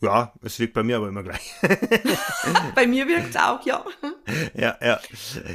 Ja, 0.00 0.32
es 0.42 0.58
wirkt 0.58 0.72
bei 0.72 0.82
mir 0.82 0.96
aber 0.96 1.08
immer 1.08 1.22
gleich. 1.22 1.54
bei 2.74 2.86
mir 2.86 3.06
wirkt 3.06 3.30
es 3.30 3.36
auch, 3.36 3.64
ja. 3.66 3.84
Ja, 4.54 4.76
ja. 4.80 5.00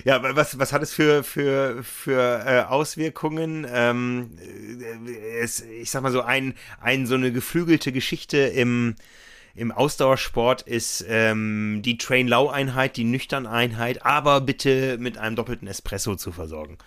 Ja, 0.04 0.36
was, 0.36 0.60
was 0.60 0.74
hat 0.74 0.84
es 0.84 0.94
für, 0.94 1.24
für, 1.24 1.84
für 1.84 2.44
äh, 2.46 2.62
Auswirkungen? 2.70 3.66
Ähm, 3.68 4.38
äh, 4.40 5.40
es, 5.40 5.62
ich 5.62 5.90
sag 5.90 6.04
mal 6.04 6.12
so, 6.12 6.22
ein, 6.22 6.54
ein, 6.80 7.08
so 7.08 7.16
eine 7.16 7.32
geflügelte 7.32 7.92
Geschichte 7.92 8.38
im, 8.38 8.96
im 9.56 9.72
Ausdauersport 9.72 10.62
ist 10.64 11.04
ähm, 11.08 11.82
die 11.84 11.98
Train-Low-Einheit, 11.98 12.98
die 12.98 13.06
Nüchtern-Einheit, 13.06 14.06
aber 14.06 14.42
bitte 14.42 14.98
mit 15.00 15.18
einem 15.18 15.36
doppelten 15.36 15.68
Espresso 15.68 16.16
zu 16.16 16.32
versorgen. 16.32 16.78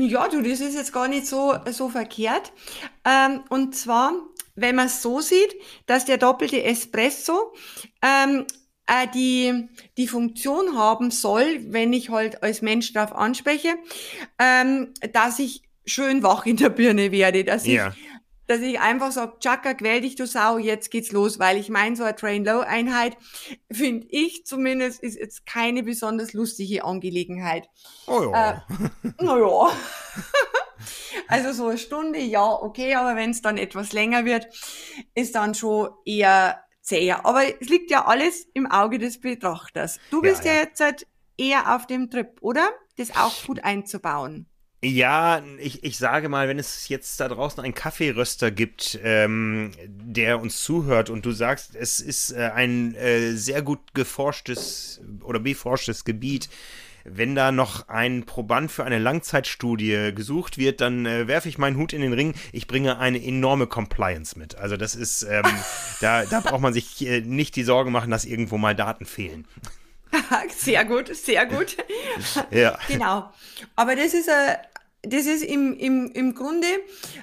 Ja, 0.00 0.28
du, 0.28 0.40
das 0.40 0.60
ist 0.60 0.74
jetzt 0.74 0.92
gar 0.92 1.06
nicht 1.06 1.26
so, 1.26 1.54
so 1.70 1.90
verkehrt. 1.90 2.52
Ähm, 3.04 3.42
und 3.50 3.76
zwar, 3.76 4.14
wenn 4.54 4.74
man 4.74 4.86
es 4.86 5.02
so 5.02 5.20
sieht, 5.20 5.54
dass 5.86 6.06
der 6.06 6.16
doppelte 6.16 6.62
Espresso 6.62 7.52
ähm, 8.00 8.46
äh, 8.86 9.06
die, 9.14 9.68
die 9.98 10.08
Funktion 10.08 10.78
haben 10.78 11.10
soll, 11.10 11.60
wenn 11.68 11.92
ich 11.92 12.08
halt 12.08 12.42
als 12.42 12.62
Mensch 12.62 12.94
darauf 12.94 13.14
anspreche, 13.14 13.74
ähm, 14.38 14.94
dass 15.12 15.38
ich 15.38 15.62
schön 15.84 16.22
wach 16.22 16.46
in 16.46 16.56
der 16.56 16.70
Birne 16.70 17.12
werde, 17.12 17.44
dass 17.44 17.66
ja. 17.66 17.88
ich 17.88 18.11
dass 18.52 18.60
ich 18.60 18.78
einfach 18.78 19.12
sage, 19.12 19.38
Chaka, 19.40 19.72
quäl 19.72 20.02
dich, 20.02 20.14
du 20.14 20.26
Sau, 20.26 20.58
jetzt 20.58 20.90
geht's 20.90 21.10
los, 21.10 21.38
weil 21.38 21.56
ich 21.56 21.70
meine, 21.70 21.96
so 21.96 22.04
eine 22.04 22.14
Train-Low-Einheit, 22.14 23.16
finde 23.72 24.06
ich 24.10 24.44
zumindest, 24.44 25.02
ist 25.02 25.18
jetzt 25.18 25.46
keine 25.46 25.82
besonders 25.82 26.34
lustige 26.34 26.84
Angelegenheit. 26.84 27.70
Oh 28.06 28.30
ja. 28.30 28.66
Äh, 28.68 29.08
naja. 29.24 29.70
also 31.28 31.52
so 31.52 31.68
eine 31.68 31.78
Stunde, 31.78 32.18
ja, 32.18 32.44
okay, 32.44 32.94
aber 32.94 33.16
wenn 33.16 33.30
es 33.30 33.40
dann 33.40 33.56
etwas 33.56 33.94
länger 33.94 34.26
wird, 34.26 34.48
ist 35.14 35.34
dann 35.34 35.54
schon 35.54 35.88
eher 36.04 36.62
zäher. 36.82 37.24
Aber 37.24 37.44
es 37.58 37.70
liegt 37.70 37.90
ja 37.90 38.04
alles 38.04 38.46
im 38.52 38.70
Auge 38.70 38.98
des 38.98 39.18
Betrachters. 39.18 39.98
Du 40.10 40.20
bist 40.20 40.44
ja, 40.44 40.52
ja. 40.52 40.58
ja 40.58 40.64
jetzt 40.64 40.80
halt 40.80 41.06
eher 41.38 41.74
auf 41.74 41.86
dem 41.86 42.10
Trip, 42.10 42.36
oder? 42.42 42.68
Das 42.98 43.16
auch 43.16 43.32
gut 43.46 43.64
einzubauen. 43.64 44.46
Ja, 44.84 45.42
ich, 45.58 45.84
ich 45.84 45.96
sage 45.96 46.28
mal, 46.28 46.48
wenn 46.48 46.58
es 46.58 46.88
jetzt 46.88 47.20
da 47.20 47.28
draußen 47.28 47.62
einen 47.62 47.72
Kaffeeröster 47.74 48.50
gibt, 48.50 48.98
ähm, 49.04 49.70
der 49.86 50.40
uns 50.40 50.60
zuhört 50.64 51.08
und 51.08 51.24
du 51.24 51.30
sagst, 51.30 51.76
es 51.76 52.00
ist 52.00 52.32
äh, 52.32 52.50
ein 52.52 52.96
äh, 52.96 53.32
sehr 53.32 53.62
gut 53.62 53.94
geforschtes 53.94 55.00
oder 55.22 55.38
beforschtes 55.38 56.04
Gebiet, 56.04 56.48
wenn 57.04 57.36
da 57.36 57.52
noch 57.52 57.88
ein 57.88 58.24
Proband 58.24 58.72
für 58.72 58.84
eine 58.84 58.98
Langzeitstudie 58.98 60.12
gesucht 60.14 60.58
wird, 60.58 60.80
dann 60.80 61.06
äh, 61.06 61.28
werfe 61.28 61.48
ich 61.48 61.58
meinen 61.58 61.76
Hut 61.76 61.92
in 61.92 62.00
den 62.00 62.12
Ring. 62.12 62.34
Ich 62.52 62.66
bringe 62.66 62.98
eine 62.98 63.22
enorme 63.22 63.68
Compliance 63.68 64.36
mit. 64.36 64.56
Also 64.56 64.76
das 64.76 64.96
ist, 64.96 65.22
ähm, 65.22 65.44
da, 66.00 66.24
da 66.24 66.40
braucht 66.40 66.60
man 66.60 66.72
sich 66.72 67.06
äh, 67.06 67.20
nicht 67.20 67.54
die 67.54 67.64
Sorge 67.64 67.90
machen, 67.90 68.10
dass 68.10 68.24
irgendwo 68.24 68.58
mal 68.58 68.74
Daten 68.74 69.06
fehlen. 69.06 69.46
Sehr 70.56 70.84
gut, 70.84 71.16
sehr 71.16 71.46
gut. 71.46 71.78
Ja. 72.50 72.78
Genau. 72.86 73.32
Aber 73.76 73.96
das 73.96 74.12
ist 74.12 74.28
ein 74.28 74.56
das 75.02 75.26
ist 75.26 75.42
im, 75.42 75.76
im, 75.76 76.12
im 76.12 76.34
Grunde 76.34 76.66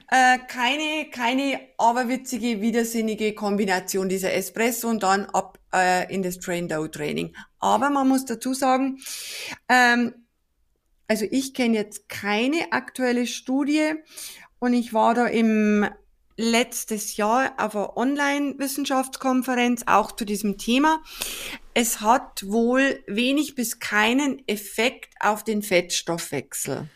äh, 0.09 0.37
keine, 0.47 1.09
keine 1.11 1.61
aberwitzige, 1.77 2.61
widersinnige 2.61 3.33
Kombination 3.33 4.09
dieser 4.09 4.33
Espresso 4.33 4.89
und 4.89 5.03
dann 5.03 5.25
ab 5.27 5.59
äh, 5.73 6.13
in 6.13 6.21
das 6.21 6.39
Train-Dough-Training. 6.39 7.35
Aber 7.59 7.89
man 7.89 8.07
muss 8.07 8.25
dazu 8.25 8.53
sagen, 8.53 8.99
ähm, 9.69 10.13
also 11.07 11.25
ich 11.31 11.53
kenne 11.53 11.75
jetzt 11.75 12.09
keine 12.09 12.71
aktuelle 12.71 13.25
Studie 13.25 13.93
und 14.59 14.73
ich 14.73 14.93
war 14.93 15.13
da 15.15 15.25
im 15.25 15.87
letztes 16.35 17.17
Jahr 17.17 17.53
auf 17.57 17.75
einer 17.75 17.97
Online-Wissenschaftskonferenz 17.97 19.83
auch 19.87 20.11
zu 20.13 20.25
diesem 20.25 20.57
Thema. 20.57 21.01
Es 21.73 22.01
hat 22.01 22.43
wohl 22.47 23.03
wenig 23.07 23.55
bis 23.55 23.79
keinen 23.79 24.45
Effekt 24.47 25.13
auf 25.19 25.43
den 25.43 25.61
Fettstoffwechsel. 25.61 26.89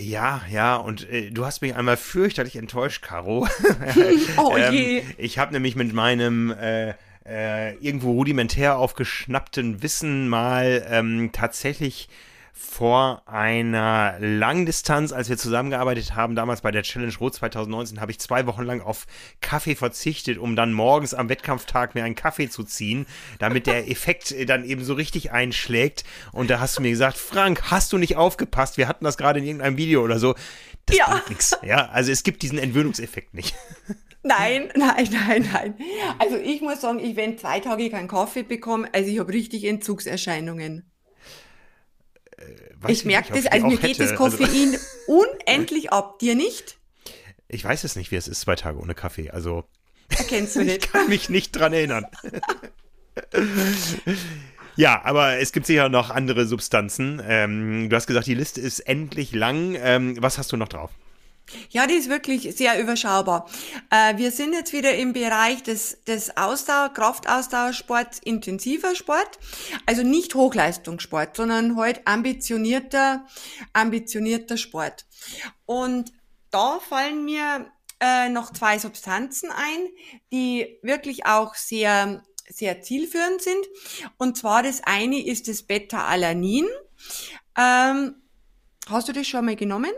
Ja, 0.00 0.42
ja, 0.48 0.76
und 0.76 1.10
äh, 1.10 1.30
du 1.32 1.44
hast 1.44 1.60
mich 1.60 1.74
einmal 1.74 1.96
fürchterlich 1.96 2.54
enttäuscht, 2.54 3.02
Caro. 3.02 3.48
oh 4.36 4.56
ähm, 4.56 4.72
je. 4.72 5.02
Ich 5.16 5.38
habe 5.38 5.52
nämlich 5.52 5.74
mit 5.74 5.92
meinem 5.92 6.52
äh, 6.52 6.94
äh, 7.26 7.74
irgendwo 7.78 8.12
rudimentär 8.12 8.78
aufgeschnappten 8.78 9.82
Wissen 9.82 10.28
mal 10.28 10.86
ähm, 10.88 11.30
tatsächlich 11.32 12.08
vor 12.60 13.22
einer 13.26 14.16
Langdistanz, 14.18 15.12
als 15.12 15.28
wir 15.28 15.38
zusammengearbeitet 15.38 16.16
haben, 16.16 16.34
damals 16.34 16.60
bei 16.60 16.72
der 16.72 16.82
Challenge 16.82 17.14
Rot 17.20 17.34
2019, 17.34 18.00
habe 18.00 18.10
ich 18.10 18.18
zwei 18.18 18.46
Wochen 18.46 18.64
lang 18.64 18.80
auf 18.80 19.06
Kaffee 19.40 19.76
verzichtet, 19.76 20.38
um 20.38 20.56
dann 20.56 20.72
morgens 20.72 21.14
am 21.14 21.28
Wettkampftag 21.28 21.94
mir 21.94 22.02
einen 22.02 22.16
Kaffee 22.16 22.50
zu 22.50 22.64
ziehen, 22.64 23.06
damit 23.38 23.68
der 23.68 23.88
Effekt 23.90 24.34
dann 24.48 24.64
eben 24.64 24.82
so 24.82 24.94
richtig 24.94 25.30
einschlägt. 25.30 26.02
Und 26.32 26.50
da 26.50 26.58
hast 26.58 26.76
du 26.76 26.82
mir 26.82 26.90
gesagt, 26.90 27.16
Frank, 27.16 27.70
hast 27.70 27.92
du 27.92 27.98
nicht 27.98 28.16
aufgepasst? 28.16 28.76
Wir 28.76 28.88
hatten 28.88 29.04
das 29.04 29.16
gerade 29.16 29.38
in 29.38 29.46
irgendeinem 29.46 29.76
Video 29.76 30.02
oder 30.02 30.18
so. 30.18 30.34
Das 30.86 30.96
ja. 30.96 31.10
bringt 31.10 31.28
nichts. 31.28 31.56
Ja, 31.62 31.88
also 31.90 32.10
es 32.10 32.24
gibt 32.24 32.42
diesen 32.42 32.58
Entwöhnungseffekt 32.58 33.34
nicht. 33.34 33.54
Nein, 34.24 34.70
nein, 34.74 35.08
nein, 35.12 35.48
nein. 35.52 35.74
Also 36.18 36.36
ich 36.36 36.60
muss 36.60 36.80
sagen, 36.80 36.98
ich 36.98 37.14
wenn 37.14 37.38
zwei 37.38 37.60
Tage 37.60 37.88
keinen 37.88 38.08
Kaffee 38.08 38.42
bekomme, 38.42 38.88
also 38.92 39.08
ich 39.08 39.20
habe 39.20 39.32
richtig 39.32 39.64
Entzugserscheinungen. 39.64 40.90
Weiß 42.80 42.98
ich 42.98 43.04
merke 43.04 43.32
das, 43.32 43.46
also 43.46 43.66
mir 43.66 43.76
geht 43.78 43.98
das 43.98 44.10
also 44.12 44.24
Koffein 44.24 44.72
also, 44.72 44.86
unendlich 45.06 45.92
ab. 45.92 46.18
Dir 46.18 46.34
nicht? 46.34 46.78
Ich 47.48 47.64
weiß 47.64 47.84
es 47.84 47.96
nicht, 47.96 48.10
wie 48.10 48.16
es 48.16 48.28
ist, 48.28 48.40
zwei 48.40 48.56
Tage 48.56 48.78
ohne 48.78 48.94
Kaffee. 48.94 49.30
Also. 49.30 49.64
Erkennst 50.08 50.56
du 50.56 50.60
nicht? 50.64 50.84
ich 50.84 50.92
kann 50.92 51.08
mich 51.08 51.28
nicht 51.28 51.52
dran 51.52 51.72
erinnern. 51.72 52.06
Ja, 54.78 55.02
aber 55.04 55.38
es 55.38 55.50
gibt 55.50 55.66
sicher 55.66 55.88
noch 55.88 56.10
andere 56.10 56.46
Substanzen. 56.46 57.20
Ähm, 57.26 57.90
du 57.90 57.96
hast 57.96 58.06
gesagt, 58.06 58.28
die 58.28 58.34
Liste 58.34 58.60
ist 58.60 58.78
endlich 58.78 59.32
lang. 59.32 59.74
Ähm, 59.76 60.16
was 60.20 60.38
hast 60.38 60.52
du 60.52 60.56
noch 60.56 60.68
drauf? 60.68 60.92
Ja, 61.70 61.86
die 61.86 61.94
ist 61.94 62.08
wirklich 62.08 62.54
sehr 62.56 62.80
überschaubar. 62.80 63.48
Äh, 63.90 64.16
wir 64.18 64.30
sind 64.30 64.52
jetzt 64.52 64.72
wieder 64.72 64.94
im 64.94 65.12
Bereich 65.12 65.62
des, 65.62 66.02
des 66.04 66.36
Ausdauer, 66.36 66.90
Kraftausdauersports, 66.92 68.18
intensiver 68.18 68.94
Sport. 68.94 69.38
Also 69.86 70.02
nicht 70.02 70.34
Hochleistungssport, 70.34 71.36
sondern 71.36 71.76
halt 71.76 72.06
ambitionierter, 72.06 73.24
ambitionierter 73.72 74.56
Sport. 74.56 75.06
Und 75.64 76.12
da 76.50 76.80
fallen 76.80 77.24
mir 77.24 77.70
äh, 78.00 78.28
noch 78.28 78.52
zwei 78.52 78.78
Substanzen 78.78 79.50
ein, 79.50 79.88
die 80.32 80.78
wirklich 80.82 81.26
auch 81.26 81.54
sehr, 81.54 82.22
sehr 82.48 82.82
zielführend 82.82 83.42
sind. 83.42 83.66
Und 84.18 84.36
zwar 84.36 84.62
das 84.62 84.82
eine 84.84 85.24
ist 85.24 85.48
das 85.48 85.62
Beta-Alanin. 85.62 86.66
Ähm, 87.56 88.14
hast 88.88 89.08
du 89.08 89.12
das 89.12 89.26
schon 89.26 89.46
mal 89.46 89.56
genommen? 89.56 89.92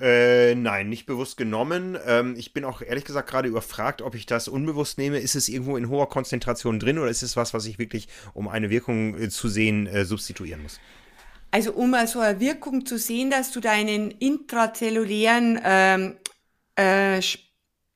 Äh, 0.00 0.54
nein, 0.54 0.88
nicht 0.88 1.04
bewusst 1.04 1.36
genommen. 1.36 1.98
Ähm, 2.06 2.34
ich 2.38 2.54
bin 2.54 2.64
auch 2.64 2.80
ehrlich 2.80 3.04
gesagt 3.04 3.28
gerade 3.28 3.48
überfragt, 3.48 4.00
ob 4.00 4.14
ich 4.14 4.24
das 4.24 4.48
unbewusst 4.48 4.96
nehme. 4.96 5.18
Ist 5.18 5.34
es 5.34 5.48
irgendwo 5.48 5.76
in 5.76 5.90
hoher 5.90 6.08
Konzentration 6.08 6.80
drin 6.80 6.98
oder 6.98 7.10
ist 7.10 7.22
es 7.22 7.36
was, 7.36 7.52
was 7.52 7.66
ich 7.66 7.78
wirklich, 7.78 8.08
um 8.32 8.48
eine 8.48 8.70
Wirkung 8.70 9.18
äh, 9.18 9.28
zu 9.28 9.48
sehen, 9.48 9.86
äh, 9.86 10.06
substituieren 10.06 10.62
muss? 10.62 10.80
Also 11.50 11.72
um 11.72 11.94
so 12.06 12.20
eine 12.20 12.40
Wirkung 12.40 12.86
zu 12.86 12.96
sehen, 12.96 13.30
dass 13.30 13.50
du 13.50 13.60
deinen 13.60 14.10
intrazellulären 14.12 15.60
ähm, 15.64 16.16
äh, 16.76 17.20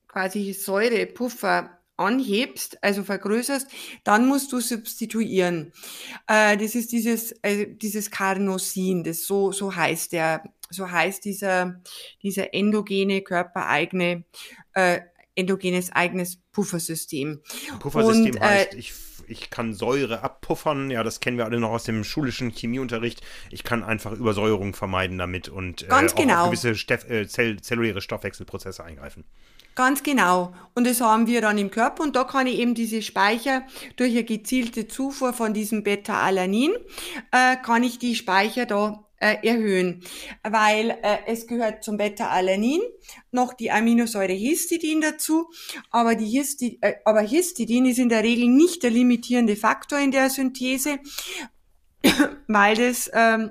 quasi 0.09 0.53
Säurepuffer 0.53 1.79
anhebst, 1.97 2.83
also 2.83 3.05
vergrößerst, 3.05 3.69
dann 4.03 4.27
musst 4.27 4.53
du 4.53 4.61
substituieren. 4.61 5.73
Äh, 6.27 6.57
das 6.57 6.75
ist 6.75 6.93
dieses, 6.93 7.33
äh, 7.43 7.67
dieses 7.69 8.11
Carnosin, 8.11 9.05
das 9.05 9.27
so, 9.27 9.53
so 9.53 9.75
heißt 9.75 10.13
der, 10.13 10.43
so 10.71 10.91
heißt 10.91 11.25
dieser, 11.25 11.81
dieser 12.23 12.53
endogene, 12.55 13.23
körpereigene, 13.23 14.25
äh, 14.75 15.01
endogenes 15.37 15.93
eigenes 15.93 16.39
Puffersystem. 16.53 17.43
Puffersystem 17.81 18.35
Und, 18.35 18.37
äh, 18.37 18.41
heißt, 18.41 18.75
ich 18.75 18.93
ich 19.29 19.51
kann 19.51 19.75
Säure 19.75 20.23
abpuffern. 20.23 20.91
Ja, 20.91 21.03
das 21.03 21.21
kennen 21.21 21.39
wir 21.39 21.45
alle 21.45 21.61
noch 21.61 21.71
aus 21.71 21.85
dem 21.85 22.05
schulischen 22.05 22.51
Chemieunterricht. 22.51 23.23
Ich 23.51 23.65
kann 23.65 23.83
einfach 23.83 24.13
Übersäuerung 24.13 24.75
vermeiden 24.75 25.19
damit 25.19 25.49
und 25.49 25.83
äh, 25.83 25.87
Ganz 25.87 26.15
genau. 26.15 26.43
auf 26.43 26.47
gewisse 26.47 26.75
Steff, 26.75 27.09
äh, 27.09 27.27
zell, 27.27 27.61
zelluläre 27.61 28.01
Stoffwechselprozesse 28.01 28.85
eingreifen. 28.85 29.25
Ganz 29.75 30.05
genau. 30.05 30.55
Und 30.75 30.87
das 30.87 31.01
haben 31.01 31.27
wir 31.27 31.41
dann 31.41 31.59
im 31.59 31.71
Körper 31.71 32.05
und 32.05 32.15
da 32.15 32.25
kann 32.25 32.47
ich 32.47 32.59
eben 32.59 32.75
diese 32.75 33.03
Speicher 33.03 33.63
durch 33.97 34.13
eine 34.13 34.25
gezielte 34.25 34.87
Zufuhr 34.87 35.33
von 35.33 35.53
diesem 35.53 35.83
Beta-Alanin, 35.83 36.73
äh, 37.33 37.57
kann 37.57 37.83
ich 37.83 37.99
die 37.99 38.15
Speicher 38.15 38.67
da 38.67 39.04
äh, 39.19 39.37
erhöhen, 39.47 40.03
weil 40.43 40.91
äh, 41.03 41.19
es 41.27 41.47
gehört 41.47 41.85
zum 41.85 41.97
Beta-Alanin 41.97 42.81
noch 43.31 43.55
die 43.55 43.71
Aminosäure 43.71 44.33
Histidin 44.33 45.01
dazu, 45.01 45.51
aber, 45.91 46.15
die 46.15 46.27
Histi 46.27 46.79
äh, 46.81 46.95
aber 47.05 47.21
Histidin 47.21 47.87
ist 47.87 47.99
in 47.99 48.09
der 48.09 48.23
Regel 48.23 48.49
nicht 48.49 48.83
der 48.83 48.91
limitierende 48.91 49.57
Faktor 49.57 49.99
in 49.99 50.11
der 50.11 50.31
Synthese, 50.31 50.99
weil 52.49 52.77
das 52.77 53.11
ähm, 53.15 53.51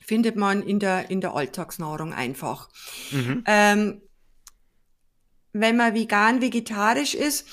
findet 0.00 0.36
man 0.36 0.62
in 0.62 0.78
der, 0.78 1.10
in 1.10 1.20
der 1.20 1.34
Alltagsnahrung 1.34 2.12
einfach. 2.12 2.68
Mhm. 3.10 3.44
Ähm, 3.46 4.00
wenn 5.52 5.76
man 5.76 5.94
vegan, 5.94 6.40
vegetarisch 6.40 7.14
ist, 7.14 7.46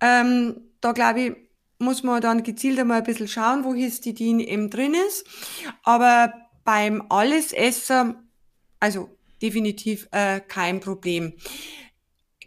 ähm, 0.00 0.60
da 0.80 0.92
glaube 0.92 1.20
ich, 1.20 1.32
muss 1.78 2.02
man 2.02 2.20
dann 2.20 2.42
gezielt 2.42 2.78
einmal 2.78 2.98
ein 2.98 3.04
bisschen 3.04 3.28
schauen, 3.28 3.64
wo 3.64 3.74
Histidin 3.74 4.40
eben 4.40 4.70
drin 4.70 4.94
ist. 5.08 5.26
Aber 5.82 6.32
beim 6.66 7.06
Allesesser, 7.08 8.22
also 8.78 9.08
definitiv 9.40 10.08
äh, 10.10 10.40
kein 10.40 10.80
Problem. 10.80 11.32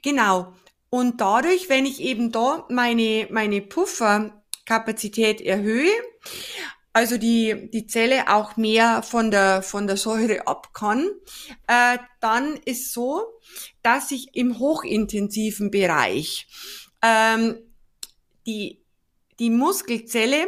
Genau. 0.03 0.53
Und 0.91 1.21
dadurch, 1.21 1.69
wenn 1.69 1.85
ich 1.85 2.01
eben 2.01 2.31
da 2.31 2.65
meine, 2.69 3.27
meine 3.31 3.61
Pufferkapazität 3.61 5.41
erhöhe, 5.41 5.91
also 6.93 7.17
die, 7.17 7.69
die 7.71 7.85
Zelle 7.85 8.33
auch 8.33 8.57
mehr 8.57 9.03
von 9.03 9.29
der, 9.29 9.61
von 9.61 9.87
der 9.87 9.97
Säure 9.97 10.47
ab 10.47 10.73
kann, 10.73 11.09
äh, 11.67 11.97
dann 12.19 12.57
ist 12.65 12.91
so, 12.91 13.23
dass 13.83 14.11
ich 14.11 14.35
im 14.35 14.59
hochintensiven 14.59 15.69
Bereich 15.69 16.47
ähm, 17.03 17.59
die, 18.47 18.83
die 19.37 19.51
Muskelzelle 19.51 20.47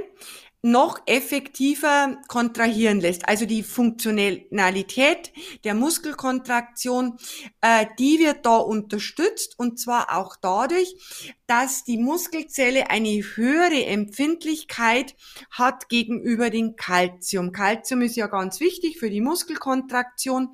noch 0.64 1.00
effektiver 1.08 2.22
kontrahieren 2.28 3.00
lässt. 3.00 3.28
Also 3.28 3.46
die 3.46 3.64
Funktionalität 3.64 5.34
der 5.64 5.74
Muskelkontraktion, 5.74 7.18
äh, 7.62 7.88
die 7.98 8.20
wird 8.20 8.46
da 8.46 8.58
unterstützt 8.58 9.58
und 9.58 9.80
zwar 9.80 10.16
auch 10.16 10.36
dadurch, 10.40 10.96
dass 11.48 11.84
die 11.84 11.98
Muskelzelle 11.98 12.92
eine 12.92 13.10
höhere 13.10 13.86
Empfindlichkeit 13.86 15.16
hat 15.50 15.90
gegenüber 15.90 16.52
dem 16.52 16.76
Kalzium. 16.76 17.52
Kalzium 17.52 18.02
ist 18.02 18.16
ja 18.16 18.28
ganz 18.28 18.60
wichtig 18.60 19.00
für 19.00 19.10
die 19.10 19.22
Muskelkontraktion 19.22 20.50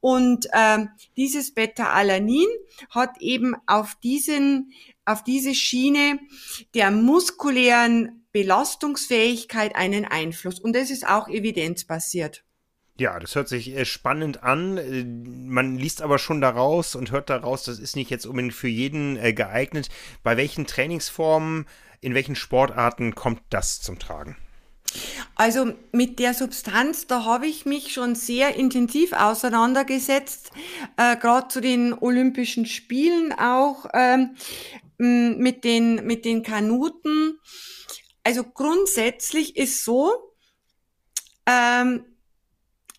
und 0.00 0.46
äh, 0.50 0.86
dieses 1.16 1.54
Beta-Alanin 1.54 2.48
hat 2.90 3.20
eben 3.20 3.54
auf 3.66 3.94
diesen 4.02 4.72
auf 5.06 5.22
diese 5.22 5.54
Schiene 5.54 6.18
der 6.74 6.90
muskulären 6.90 8.25
Belastungsfähigkeit 8.36 9.74
einen 9.74 10.04
Einfluss. 10.04 10.60
Und 10.60 10.76
das 10.76 10.90
ist 10.90 11.08
auch 11.08 11.26
evidenzbasiert. 11.26 12.44
Ja, 12.98 13.18
das 13.18 13.34
hört 13.34 13.48
sich 13.48 13.74
äh, 13.74 13.86
spannend 13.86 14.42
an. 14.42 14.76
Äh, 14.76 15.04
man 15.04 15.78
liest 15.78 16.02
aber 16.02 16.18
schon 16.18 16.42
daraus 16.42 16.94
und 16.96 17.10
hört 17.12 17.30
daraus, 17.30 17.62
das 17.62 17.78
ist 17.78 17.96
nicht 17.96 18.10
jetzt 18.10 18.26
unbedingt 18.26 18.52
für 18.52 18.68
jeden 18.68 19.16
äh, 19.16 19.32
geeignet. 19.32 19.88
Bei 20.22 20.36
welchen 20.36 20.66
Trainingsformen, 20.66 21.64
in 22.02 22.12
welchen 22.12 22.36
Sportarten 22.36 23.14
kommt 23.14 23.40
das 23.48 23.80
zum 23.80 23.98
Tragen? 23.98 24.36
Also 25.34 25.72
mit 25.92 26.18
der 26.18 26.34
Substanz, 26.34 27.06
da 27.06 27.24
habe 27.24 27.46
ich 27.46 27.64
mich 27.64 27.94
schon 27.94 28.14
sehr 28.14 28.54
intensiv 28.54 29.14
auseinandergesetzt, 29.14 30.50
äh, 30.98 31.16
gerade 31.16 31.48
zu 31.48 31.62
den 31.62 31.94
Olympischen 31.94 32.66
Spielen 32.66 33.32
auch 33.32 33.86
ähm, 33.94 34.36
mit 34.98 35.64
den 35.64 36.06
mit 36.06 36.24
den 36.24 36.42
Kanuten 36.42 37.38
also 38.26 38.42
grundsätzlich 38.42 39.56
ist 39.56 39.84
so, 39.84 40.12
ähm, 41.46 42.04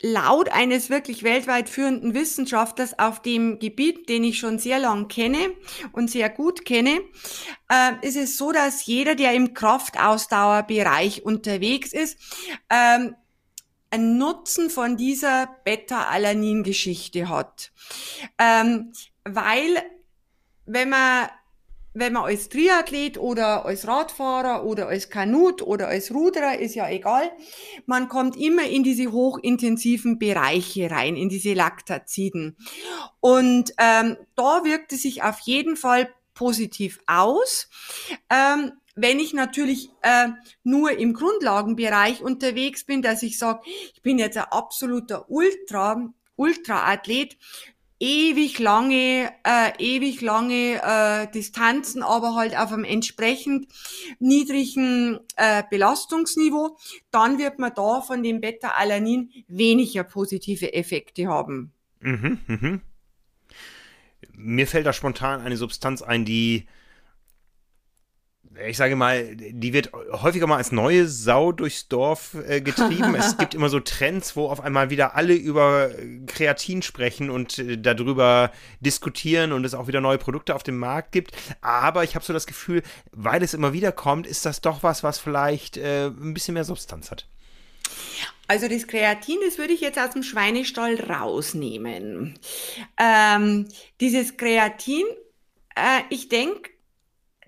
laut 0.01 0.47
eines 0.47 0.89
wirklich 0.89 1.21
weltweit 1.23 1.67
führenden 1.67 2.13
Wissenschaftlers 2.13 2.97
auf 2.97 3.21
dem 3.21 3.59
Gebiet, 3.59 4.07
den 4.07 4.23
ich 4.23 4.39
schon 4.39 4.57
sehr 4.57 4.79
lang 4.79 5.09
kenne 5.09 5.51
und 5.91 6.09
sehr 6.09 6.29
gut 6.29 6.63
kenne, 6.63 7.01
äh, 7.69 8.07
ist 8.07 8.15
es 8.15 8.37
so, 8.37 8.53
dass 8.53 8.85
jeder, 8.85 9.15
der 9.15 9.33
im 9.33 9.53
Kraftausdauerbereich 9.53 11.25
unterwegs 11.25 11.91
ist, 11.91 12.17
ähm, 12.69 13.13
einen 13.89 14.17
Nutzen 14.17 14.69
von 14.69 14.95
dieser 14.95 15.49
Beta-Alanin-Geschichte 15.65 17.27
hat. 17.27 17.73
Ähm, 18.37 18.93
weil 19.25 19.83
wenn 20.65 20.87
man 20.87 21.27
wenn 21.99 22.13
man 22.13 22.25
als 22.25 22.49
Triathlet 22.49 23.17
oder 23.17 23.65
als 23.65 23.87
Radfahrer 23.87 24.65
oder 24.65 24.87
als 24.87 25.09
Kanut 25.09 25.61
oder 25.61 25.87
als 25.87 26.13
Ruderer, 26.13 26.59
ist 26.59 26.75
ja 26.75 26.89
egal, 26.89 27.31
man 27.85 28.07
kommt 28.07 28.35
immer 28.37 28.63
in 28.63 28.83
diese 28.83 29.11
hochintensiven 29.11 30.19
Bereiche 30.19 30.91
rein, 30.91 31.15
in 31.15 31.29
diese 31.29 31.53
Laktaziden. 31.53 32.57
Und 33.19 33.73
ähm, 33.79 34.17
da 34.35 34.63
wirkt 34.63 34.93
es 34.93 35.01
sich 35.01 35.23
auf 35.23 35.39
jeden 35.39 35.75
Fall 35.75 36.09
positiv 36.33 36.99
aus. 37.07 37.67
Ähm, 38.29 38.73
wenn 38.95 39.19
ich 39.19 39.33
natürlich 39.33 39.89
äh, 40.01 40.29
nur 40.63 40.91
im 40.91 41.13
Grundlagenbereich 41.13 42.21
unterwegs 42.21 42.83
bin, 42.83 43.01
dass 43.01 43.23
ich 43.23 43.37
sage, 43.37 43.61
ich 43.93 44.01
bin 44.01 44.17
jetzt 44.17 44.37
ein 44.37 44.45
absoluter 44.45 45.29
Ultra, 45.29 46.13
Ultra-Athlet, 46.35 47.37
ewig 47.99 48.59
lange, 48.59 49.31
äh, 49.43 49.71
ewig 49.79 50.21
lange 50.21 50.81
äh, 50.83 51.31
Distanzen, 51.31 52.03
aber 52.03 52.35
halt 52.35 52.57
auf 52.57 52.71
einem 52.71 52.83
entsprechend 52.83 53.67
niedrigen 54.19 55.19
äh, 55.35 55.63
Belastungsniveau, 55.69 56.77
dann 57.11 57.39
wird 57.39 57.59
man 57.59 57.73
da 57.75 58.01
von 58.01 58.23
dem 58.23 58.41
Beta-Alanin 58.41 59.31
weniger 59.47 60.03
positive 60.03 60.73
Effekte 60.73 61.27
haben. 61.27 61.73
Mhm, 61.99 62.39
mhm. 62.47 62.81
Mir 64.33 64.67
fällt 64.67 64.85
da 64.85 64.93
spontan 64.93 65.41
eine 65.41 65.57
Substanz 65.57 66.01
ein, 66.01 66.23
die 66.23 66.67
ich 68.65 68.77
sage 68.77 68.95
mal, 68.95 69.35
die 69.35 69.73
wird 69.73 69.91
häufiger 69.93 70.47
mal 70.47 70.57
als 70.57 70.71
neue 70.71 71.07
Sau 71.07 71.51
durchs 71.51 71.87
Dorf 71.87 72.35
äh, 72.47 72.61
getrieben. 72.61 73.13
es 73.15 73.37
gibt 73.37 73.53
immer 73.53 73.69
so 73.69 73.79
Trends, 73.79 74.35
wo 74.35 74.47
auf 74.47 74.61
einmal 74.61 74.89
wieder 74.89 75.15
alle 75.15 75.33
über 75.33 75.91
Kreatin 76.25 76.81
sprechen 76.81 77.29
und 77.29 77.59
äh, 77.59 77.77
darüber 77.77 78.51
diskutieren 78.79 79.51
und 79.51 79.65
es 79.65 79.73
auch 79.73 79.87
wieder 79.87 80.01
neue 80.01 80.17
Produkte 80.17 80.55
auf 80.55 80.63
dem 80.63 80.77
Markt 80.77 81.11
gibt. 81.11 81.31
Aber 81.61 82.03
ich 82.03 82.15
habe 82.15 82.25
so 82.25 82.33
das 82.33 82.47
Gefühl, 82.47 82.81
weil 83.11 83.43
es 83.43 83.53
immer 83.53 83.73
wieder 83.73 83.91
kommt, 83.91 84.25
ist 84.25 84.45
das 84.45 84.61
doch 84.61 84.83
was, 84.83 85.03
was 85.03 85.19
vielleicht 85.19 85.77
äh, 85.77 86.07
ein 86.07 86.33
bisschen 86.33 86.53
mehr 86.53 86.63
Substanz 86.63 87.11
hat. 87.11 87.27
Also 88.47 88.67
das 88.67 88.87
Kreatin, 88.87 89.37
das 89.45 89.57
würde 89.57 89.73
ich 89.73 89.81
jetzt 89.81 89.99
aus 89.99 90.11
dem 90.11 90.23
Schweinestall 90.23 90.95
rausnehmen. 91.01 92.39
Ähm, 92.97 93.67
dieses 93.99 94.37
Kreatin, 94.37 95.03
äh, 95.75 96.01
ich 96.09 96.29
denke, 96.29 96.69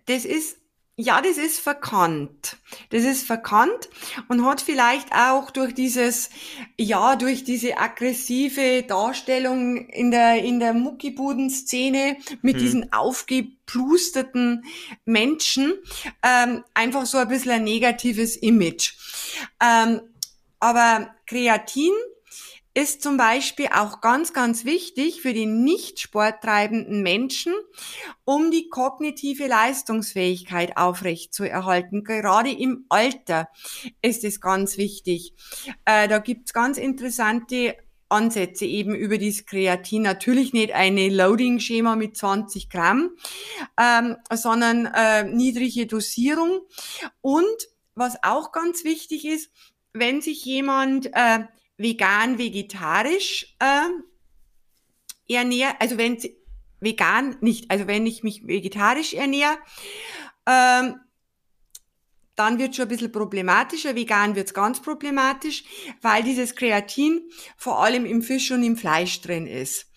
das 0.06 0.26
ist 0.26 0.59
ja, 1.01 1.21
das 1.21 1.38
ist 1.38 1.62
verkannt. 1.62 2.57
Das 2.89 3.05
ist 3.05 3.25
verkannt 3.25 3.88
und 4.27 4.45
hat 4.45 4.59
vielleicht 4.59 5.13
auch 5.13 5.49
durch 5.49 5.73
dieses, 5.73 6.29
ja, 6.77 7.15
durch 7.15 7.45
diese 7.45 7.77
aggressive 7.77 8.83
Darstellung 8.83 9.88
in 9.88 10.12
der, 10.12 10.43
in 10.43 10.59
der 10.59 10.73
Muckibuden-Szene 10.73 12.17
mit 12.41 12.55
hm. 12.55 12.62
diesen 12.62 12.91
aufgeplusterten 12.91 14.65
Menschen 15.05 15.73
ähm, 16.21 16.65
einfach 16.73 17.05
so 17.05 17.17
ein 17.17 17.29
bisschen 17.29 17.51
ein 17.51 17.63
negatives 17.63 18.35
Image. 18.35 18.95
Ähm, 19.62 20.01
aber 20.59 21.15
Kreatin 21.27 21.93
ist 22.80 23.04
zum 23.04 23.18
Beispiel 23.18 23.68
auch 23.76 24.00
ganz, 24.00 24.32
ganz 24.32 24.63
wichtig 24.63 25.22
für 25.22 25.34
die 25.34 25.46
nicht 25.46 26.00
sporttreibenden 26.00 27.04
Menschen, 27.04 27.54
um 28.24 28.52
die 28.52 28.70
kognitive 28.70 29.48
Leistungsfähigkeit 29.48 30.78
aufrechtzuerhalten. 30.78 32.04
Gerade 32.04 32.52
im 32.52 32.86
Alter 32.88 33.50
ist 34.02 34.24
es 34.24 34.39
ganz 34.39 34.78
wichtig. 34.78 35.34
Äh, 35.84 36.08
da 36.08 36.20
gibt's 36.20 36.54
ganz 36.54 36.78
interessante 36.78 37.76
Ansätze 38.08 38.65
eben 38.65 38.96
über 38.96 39.18
dieses 39.18 39.46
Kreatin. 39.46 40.02
Natürlich 40.02 40.54
nicht 40.54 40.74
eine 40.74 41.10
Loading-Schema 41.10 41.98
mit 41.98 42.15
20 42.15 42.70
Gramm, 42.70 43.12
ähm, 43.78 44.15
sondern 44.34 44.86
äh, 44.86 45.24
niedrige 45.26 45.86
Dosierung. 45.86 46.62
Und 47.22 47.68
was 47.94 48.24
auch 48.24 48.52
ganz 48.54 48.86
wichtig 48.86 49.26
ist, 49.26 49.52
wenn 49.92 50.22
sich 50.22 50.46
jemand 50.46 51.08
äh, 51.13 51.39
vegan, 51.80 52.38
vegetarisch 52.38 53.56
äh, 53.60 55.34
ernähre, 55.34 55.80
also 55.80 55.98
wenn 55.98 56.18
vegan 56.80 57.38
nicht, 57.42 57.72
also 57.72 57.88
wenn 57.88 58.06
ich 58.06 58.22
mich 58.22 58.46
vegetarisch 58.46 59.13
ernähre, 59.13 59.58
ähm, 60.46 61.00
dann 62.39 62.58
wird 62.58 62.75
schon 62.75 62.86
ein 62.86 62.89
bisschen 62.89 63.12
problematischer. 63.12 63.95
Vegan 63.95 64.36
wird's 64.36 64.54
ganz 64.54 64.82
problematisch, 64.82 65.65
weil 66.02 66.23
dieses 66.23 66.56
Kreatin 66.56 67.21
vor 67.58 67.84
allem 67.84 68.06
im 68.06 68.21
Fisch 68.21 68.49
und 68.52 68.63
im 68.63 68.78
Fleisch 68.78 69.19
drin 69.21 69.45
ist. 69.45 69.88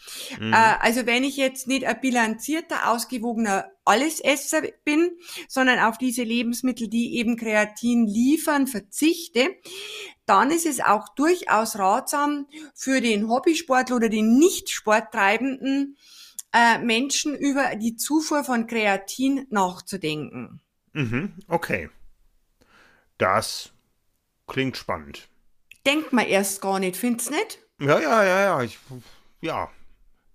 Mhm. 0.40 0.52
Äh, 0.52 0.76
also 0.80 1.06
wenn 1.06 1.22
ich 1.22 1.36
jetzt 1.36 1.68
nicht 1.68 1.86
ein 1.86 2.00
bilanzierter, 2.00 2.90
ausgewogener 2.90 3.70
Allesesser 3.84 4.62
bin, 4.84 5.12
sondern 5.48 5.78
auf 5.78 5.98
diese 5.98 6.24
Lebensmittel, 6.24 6.88
die 6.88 7.16
eben 7.16 7.36
Kreatin 7.36 8.08
liefern, 8.08 8.66
verzichte, 8.66 9.54
dann 10.26 10.50
ist 10.50 10.66
es 10.66 10.80
auch 10.80 11.08
durchaus 11.14 11.78
ratsam 11.78 12.48
für 12.74 13.00
den 13.00 13.28
Hobbysportler 13.28 13.96
oder 13.96 14.08
den 14.08 14.38
nicht 14.38 14.70
sporttreibenden 14.70 15.96
äh, 16.52 16.78
Menschen 16.78 17.36
über 17.36 17.76
die 17.76 17.94
Zufuhr 17.94 18.42
von 18.42 18.66
Kreatin 18.66 19.46
nachzudenken. 19.50 20.60
Mhm, 20.92 21.34
okay. 21.46 21.88
Das 23.22 23.70
klingt 24.48 24.76
spannend. 24.76 25.28
Denkt 25.86 26.12
man 26.12 26.26
erst 26.26 26.60
gar 26.60 26.80
nicht, 26.80 26.96
findest 26.96 27.30
du 27.30 27.34
nicht? 27.34 27.60
Ja, 27.80 28.00
ja, 28.00 28.24
ja, 28.24 28.40
ja. 28.42 28.62
Ich, 28.64 28.80
ja. 29.40 29.70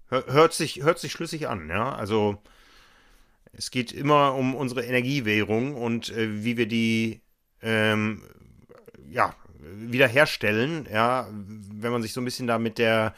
Hört 0.08 0.54
sich, 0.54 0.84
hört 0.84 0.98
sich 0.98 1.12
schlüssig 1.12 1.50
an, 1.50 1.68
ja. 1.68 1.94
Also 1.94 2.42
es 3.52 3.70
geht 3.72 3.92
immer 3.92 4.36
um 4.36 4.56
unsere 4.56 4.86
Energiewährung 4.86 5.76
und 5.76 6.12
äh, 6.12 6.46
wie 6.46 6.56
wir 6.56 6.66
die 6.66 7.20
ähm, 7.62 8.24
ja, 9.10 9.36
wiederherstellen, 9.60 10.88
ja, 10.90 11.28
wenn 11.30 11.92
man 11.92 12.02
sich 12.02 12.14
so 12.14 12.22
ein 12.22 12.26
bisschen 12.26 12.48
da 12.48 12.58
mit 12.58 12.78
der 12.78 13.14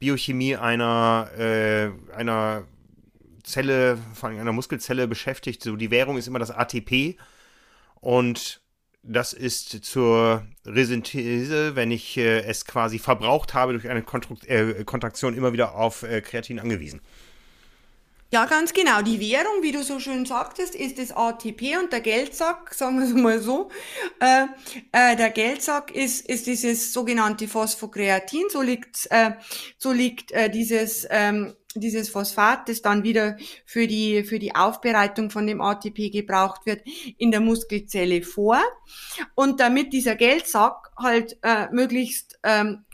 Biochemie 0.00 0.56
einer, 0.56 1.30
äh, 1.38 1.90
einer 2.14 2.64
Zelle, 3.42 3.96
vor 4.12 4.28
allem 4.28 4.38
einer 4.38 4.52
Muskelzelle 4.52 5.08
beschäftigt. 5.08 5.62
So 5.62 5.76
die 5.76 5.90
Währung 5.90 6.18
ist 6.18 6.26
immer 6.28 6.38
das 6.40 6.50
ATP 6.50 7.16
und 8.02 8.60
das 9.06 9.32
ist 9.32 9.84
zur 9.84 10.44
Resynthese, 10.64 11.76
wenn 11.76 11.90
ich 11.90 12.16
äh, 12.16 12.40
es 12.40 12.64
quasi 12.64 12.98
verbraucht 12.98 13.54
habe 13.54 13.72
durch 13.72 13.88
eine 13.88 14.02
Kontrakt 14.02 14.46
äh, 14.46 14.84
Kontraktion, 14.84 15.36
immer 15.36 15.52
wieder 15.52 15.74
auf 15.74 16.02
äh, 16.02 16.20
Kreatin 16.20 16.58
angewiesen. 16.58 17.00
Ja, 18.34 18.46
ganz 18.46 18.72
genau. 18.72 19.00
Die 19.00 19.20
Währung, 19.20 19.62
wie 19.62 19.70
du 19.70 19.84
so 19.84 20.00
schön 20.00 20.26
sagtest, 20.26 20.74
ist 20.74 20.98
das 20.98 21.12
ATP 21.12 21.76
und 21.80 21.92
der 21.92 22.00
Geldsack, 22.00 22.74
sagen 22.74 22.98
wir 22.98 23.06
es 23.06 23.14
mal 23.14 23.38
so. 23.38 23.70
Äh, 24.18 24.46
äh, 24.90 25.14
der 25.14 25.30
Geldsack 25.30 25.94
ist, 25.94 26.28
ist 26.28 26.48
dieses 26.48 26.92
sogenannte 26.92 27.46
Phosphokreatin. 27.46 28.46
So 28.50 28.60
liegt, 28.60 29.06
äh, 29.10 29.34
so 29.78 29.92
liegt 29.92 30.32
äh, 30.32 30.50
dieses 30.50 31.06
ähm, 31.10 31.54
dieses 31.76 32.08
Phosphat, 32.08 32.68
das 32.68 32.82
dann 32.82 33.04
wieder 33.04 33.36
für 33.64 33.86
die, 33.86 34.24
für 34.24 34.40
die 34.40 34.54
Aufbereitung 34.54 35.30
von 35.30 35.46
dem 35.46 35.60
ATP 35.60 36.10
gebraucht 36.10 36.66
wird, 36.66 36.82
in 37.18 37.30
der 37.30 37.40
Muskelzelle 37.40 38.22
vor. 38.22 38.60
Und 39.34 39.60
damit 39.60 39.92
dieser 39.92 40.14
Geldsack 40.16 40.90
halt 40.96 41.36
äh, 41.42 41.66
möglichst 41.72 42.38
ähm, 42.44 42.84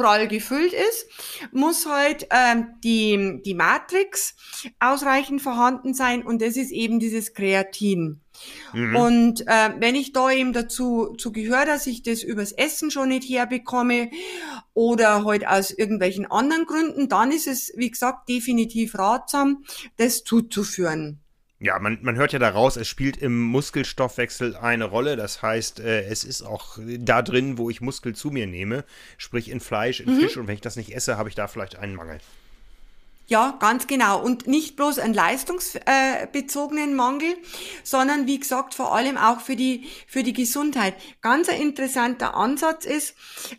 prall 0.00 0.28
gefüllt 0.28 0.72
ist, 0.72 1.06
muss 1.52 1.86
halt 1.86 2.26
ähm, 2.30 2.74
die, 2.82 3.40
die 3.44 3.54
Matrix 3.54 4.34
ausreichend 4.78 5.42
vorhanden 5.42 5.94
sein 5.94 6.22
und 6.22 6.42
das 6.42 6.56
ist 6.56 6.70
eben 6.70 6.98
dieses 7.00 7.34
Kreatin. 7.34 8.20
Mhm. 8.72 8.96
Und 8.96 9.40
äh, 9.46 9.70
wenn 9.78 9.94
ich 9.94 10.12
da 10.12 10.30
eben 10.30 10.52
dazu 10.52 11.14
zu 11.18 11.32
gehöre, 11.32 11.66
dass 11.66 11.86
ich 11.86 12.02
das 12.02 12.22
übers 12.22 12.52
Essen 12.52 12.90
schon 12.90 13.08
nicht 13.08 13.28
herbekomme 13.28 14.10
oder 14.74 15.24
halt 15.24 15.46
aus 15.46 15.70
irgendwelchen 15.70 16.30
anderen 16.30 16.64
Gründen, 16.64 17.08
dann 17.08 17.32
ist 17.32 17.46
es, 17.46 17.72
wie 17.76 17.90
gesagt, 17.90 18.28
definitiv 18.28 18.94
ratsam, 18.98 19.64
das 19.96 20.24
zuzuführen. 20.24 21.20
Ja, 21.62 21.78
man, 21.78 21.98
man 22.00 22.16
hört 22.16 22.32
ja 22.32 22.38
daraus, 22.38 22.76
es 22.76 22.88
spielt 22.88 23.18
im 23.18 23.38
Muskelstoffwechsel 23.42 24.56
eine 24.56 24.86
Rolle. 24.86 25.16
Das 25.16 25.42
heißt, 25.42 25.80
äh, 25.80 26.04
es 26.04 26.24
ist 26.24 26.40
auch 26.40 26.78
da 26.78 27.20
drin, 27.20 27.58
wo 27.58 27.68
ich 27.68 27.82
Muskel 27.82 28.14
zu 28.14 28.30
mir 28.30 28.46
nehme, 28.46 28.82
sprich 29.18 29.50
in 29.50 29.60
Fleisch, 29.60 30.00
in 30.00 30.14
mhm. 30.14 30.20
Fisch. 30.20 30.38
Und 30.38 30.46
wenn 30.46 30.54
ich 30.54 30.62
das 30.62 30.76
nicht 30.76 30.96
esse, 30.96 31.18
habe 31.18 31.28
ich 31.28 31.34
da 31.34 31.48
vielleicht 31.48 31.76
einen 31.76 31.94
Mangel. 31.94 32.18
Ja, 33.26 33.58
ganz 33.60 33.86
genau. 33.86 34.22
Und 34.22 34.46
nicht 34.46 34.74
bloß 34.76 34.98
einen 35.00 35.12
leistungsbezogenen 35.12 36.96
Mangel, 36.96 37.36
sondern 37.84 38.26
wie 38.26 38.40
gesagt, 38.40 38.74
vor 38.74 38.94
allem 38.94 39.18
auch 39.18 39.40
für 39.40 39.54
die, 39.54 39.86
für 40.06 40.22
die 40.22 40.32
Gesundheit. 40.32 40.94
Ganz 41.20 41.50
ein 41.50 41.60
interessanter 41.60 42.34
Ansatz 42.34 42.86
ist, 42.86 43.14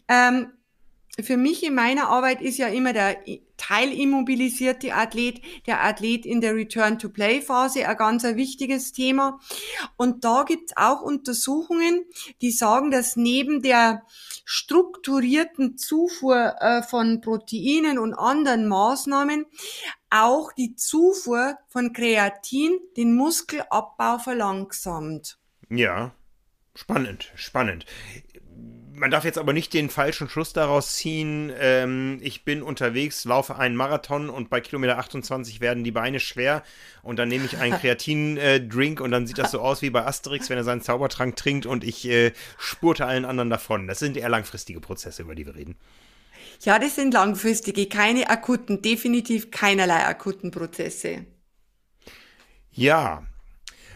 ähm, 0.07 0.47
für 1.19 1.35
mich 1.35 1.63
in 1.65 1.75
meiner 1.75 2.07
Arbeit 2.07 2.41
ist 2.41 2.57
ja 2.57 2.67
immer 2.67 2.93
der 2.93 3.17
teilimmobilisierte 3.57 4.93
Athlet, 4.93 5.41
der 5.67 5.83
Athlet 5.83 6.25
in 6.25 6.39
der 6.39 6.55
Return-to-Play-Phase 6.55 7.87
ein 7.87 7.97
ganz 7.97 8.23
ein 8.23 8.37
wichtiges 8.37 8.93
Thema. 8.93 9.39
Und 9.97 10.23
da 10.23 10.43
gibt's 10.43 10.73
auch 10.77 11.01
Untersuchungen, 11.01 12.05
die 12.41 12.51
sagen, 12.51 12.91
dass 12.91 13.17
neben 13.17 13.61
der 13.61 14.03
strukturierten 14.45 15.77
Zufuhr 15.77 16.55
äh, 16.59 16.81
von 16.81 17.21
Proteinen 17.21 17.99
und 17.99 18.13
anderen 18.13 18.67
Maßnahmen 18.67 19.45
auch 20.09 20.53
die 20.53 20.75
Zufuhr 20.75 21.57
von 21.67 21.93
Kreatin 21.93 22.79
den 22.95 23.15
Muskelabbau 23.15 24.17
verlangsamt. 24.17 25.37
Ja, 25.69 26.11
spannend, 26.73 27.31
spannend 27.35 27.85
man 29.01 29.09
darf 29.09 29.25
jetzt 29.25 29.39
aber 29.39 29.51
nicht 29.51 29.73
den 29.73 29.89
falschen 29.89 30.29
Schluss 30.29 30.53
daraus 30.53 30.93
ziehen. 30.93 31.51
Ähm, 31.59 32.19
ich 32.21 32.45
bin 32.45 32.61
unterwegs, 32.61 33.25
laufe 33.25 33.57
einen 33.57 33.75
Marathon 33.75 34.29
und 34.29 34.51
bei 34.51 34.61
Kilometer 34.61 34.99
28 34.99 35.59
werden 35.59 35.83
die 35.83 35.91
Beine 35.91 36.19
schwer 36.19 36.61
und 37.01 37.17
dann 37.17 37.27
nehme 37.27 37.45
ich 37.45 37.57
einen 37.57 37.73
Kreatin-Drink 37.79 38.99
äh, 38.99 39.03
und 39.03 39.09
dann 39.09 39.25
sieht 39.25 39.39
das 39.39 39.49
so 39.49 39.59
aus 39.59 39.81
wie 39.81 39.89
bei 39.89 40.05
Asterix, 40.05 40.51
wenn 40.51 40.57
er 40.57 40.63
seinen 40.63 40.81
Zaubertrank 40.81 41.35
trinkt 41.35 41.65
und 41.65 41.83
ich 41.83 42.07
äh, 42.07 42.31
spurte 42.59 43.07
allen 43.07 43.25
anderen 43.25 43.49
davon. 43.49 43.87
Das 43.87 43.97
sind 43.97 44.17
eher 44.17 44.29
langfristige 44.29 44.79
Prozesse, 44.79 45.23
über 45.23 45.33
die 45.33 45.47
wir 45.47 45.55
reden. 45.55 45.77
Ja, 46.61 46.77
das 46.77 46.93
sind 46.93 47.15
langfristige, 47.15 47.87
keine 47.87 48.29
akuten, 48.29 48.83
definitiv 48.83 49.49
keinerlei 49.49 50.05
akuten 50.05 50.51
Prozesse. 50.51 51.25
Ja, 52.71 53.25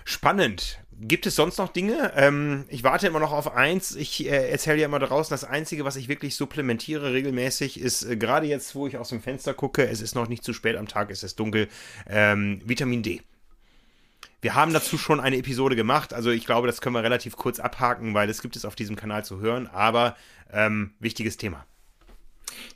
spannend. 0.03 0.79
Gibt 1.01 1.25
es 1.25 1.35
sonst 1.35 1.57
noch 1.57 1.73
Dinge? 1.73 2.13
Ähm, 2.15 2.63
ich 2.69 2.83
warte 2.83 3.07
immer 3.07 3.19
noch 3.19 3.33
auf 3.33 3.53
eins. 3.53 3.95
Ich 3.95 4.25
äh, 4.25 4.49
erzähle 4.49 4.79
ja 4.79 4.85
immer 4.85 4.99
draußen, 4.99 5.33
das 5.33 5.43
Einzige, 5.43 5.83
was 5.83 5.97
ich 5.97 6.07
wirklich 6.07 6.35
supplementiere 6.35 7.11
regelmäßig, 7.11 7.81
ist 7.81 8.03
äh, 8.03 8.15
gerade 8.15 8.47
jetzt, 8.47 8.75
wo 8.75 8.87
ich 8.87 8.97
aus 8.97 9.09
dem 9.09 9.21
Fenster 9.21 9.53
gucke, 9.53 9.85
es 9.85 9.99
ist 9.99 10.15
noch 10.15 10.29
nicht 10.29 10.43
zu 10.43 10.53
spät 10.53 10.77
am 10.77 10.87
Tag, 10.87 11.11
es 11.11 11.23
ist 11.23 11.37
dunkel, 11.37 11.67
ähm, 12.07 12.61
Vitamin 12.63 13.03
D. 13.03 13.21
Wir 14.41 14.55
haben 14.55 14.71
dazu 14.71 14.97
schon 14.97 15.19
eine 15.19 15.37
Episode 15.37 15.75
gemacht, 15.75 16.13
also 16.13 16.29
ich 16.29 16.45
glaube, 16.45 16.67
das 16.67 16.79
können 16.79 16.95
wir 16.95 17.03
relativ 17.03 17.35
kurz 17.35 17.59
abhaken, 17.59 18.13
weil 18.13 18.29
es 18.29 18.41
gibt 18.41 18.55
es 18.55 18.63
auf 18.63 18.75
diesem 18.75 18.95
Kanal 18.95 19.25
zu 19.25 19.39
hören, 19.39 19.67
aber 19.67 20.15
ähm, 20.53 20.93
wichtiges 20.99 21.35
Thema. 21.35 21.65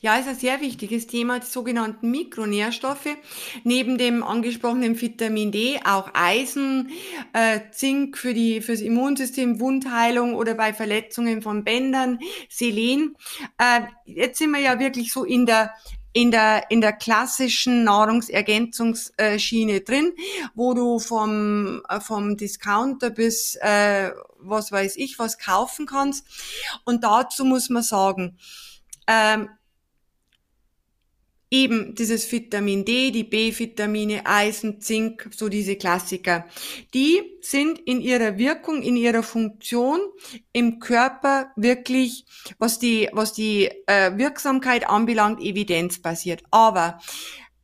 Ja, 0.01 0.17
ist 0.17 0.27
ein 0.27 0.35
sehr 0.35 0.61
wichtiges 0.61 1.07
Thema, 1.07 1.39
die 1.39 1.45
sogenannten 1.45 2.09
Mikronährstoffe. 2.11 3.15
Neben 3.63 3.97
dem 3.97 4.23
angesprochenen 4.23 4.99
Vitamin 4.99 5.51
D 5.51 5.79
auch 5.83 6.09
Eisen, 6.13 6.91
äh, 7.33 7.59
Zink 7.71 8.17
für 8.17 8.33
die, 8.33 8.61
fürs 8.61 8.81
Immunsystem, 8.81 9.59
Wundheilung 9.59 10.35
oder 10.35 10.53
bei 10.53 10.73
Verletzungen 10.73 11.41
von 11.41 11.63
Bändern, 11.63 12.19
Selen. 12.49 13.15
Äh, 13.57 13.81
jetzt 14.05 14.39
sind 14.39 14.51
wir 14.51 14.59
ja 14.59 14.79
wirklich 14.79 15.11
so 15.11 15.23
in 15.23 15.45
der 15.45 15.73
in 16.11 16.31
der, 16.31 16.71
in 16.71 16.81
der 16.81 16.93
klassischen 16.93 17.83
Nahrungsergänzungsschiene 17.83 19.81
drin, 19.81 20.13
wo 20.55 20.73
du 20.73 20.97
vom, 20.99 21.83
äh, 21.87 21.99
vom 21.99 22.35
Discounter 22.35 23.11
bis, 23.11 23.55
äh, 23.61 24.11
was 24.39 24.71
weiß 24.71 24.95
ich, 24.97 25.19
was 25.19 25.37
kaufen 25.37 25.85
kannst. 25.85 26.25
Und 26.83 27.03
dazu 27.03 27.45
muss 27.45 27.69
man 27.69 27.83
sagen, 27.83 28.39
ähm, 29.07 29.49
eben 31.51 31.95
dieses 31.95 32.31
Vitamin 32.31 32.85
D, 32.85 33.11
die 33.11 33.23
B-Vitamine, 33.23 34.25
Eisen, 34.25 34.81
Zink, 34.81 35.29
so 35.35 35.49
diese 35.49 35.75
Klassiker. 35.75 36.45
Die 36.93 37.21
sind 37.41 37.79
in 37.79 38.01
ihrer 38.01 38.37
Wirkung, 38.37 38.81
in 38.81 38.95
ihrer 38.95 39.23
Funktion 39.23 39.99
im 40.53 40.79
Körper 40.79 41.51
wirklich, 41.55 42.25
was 42.59 42.77
die, 42.77 43.09
was 43.13 43.33
die 43.33 43.69
äh, 43.87 44.17
Wirksamkeit 44.17 44.87
anbelangt, 44.87 45.41
evidenzbasiert. 45.41 46.43
Aber 46.51 46.99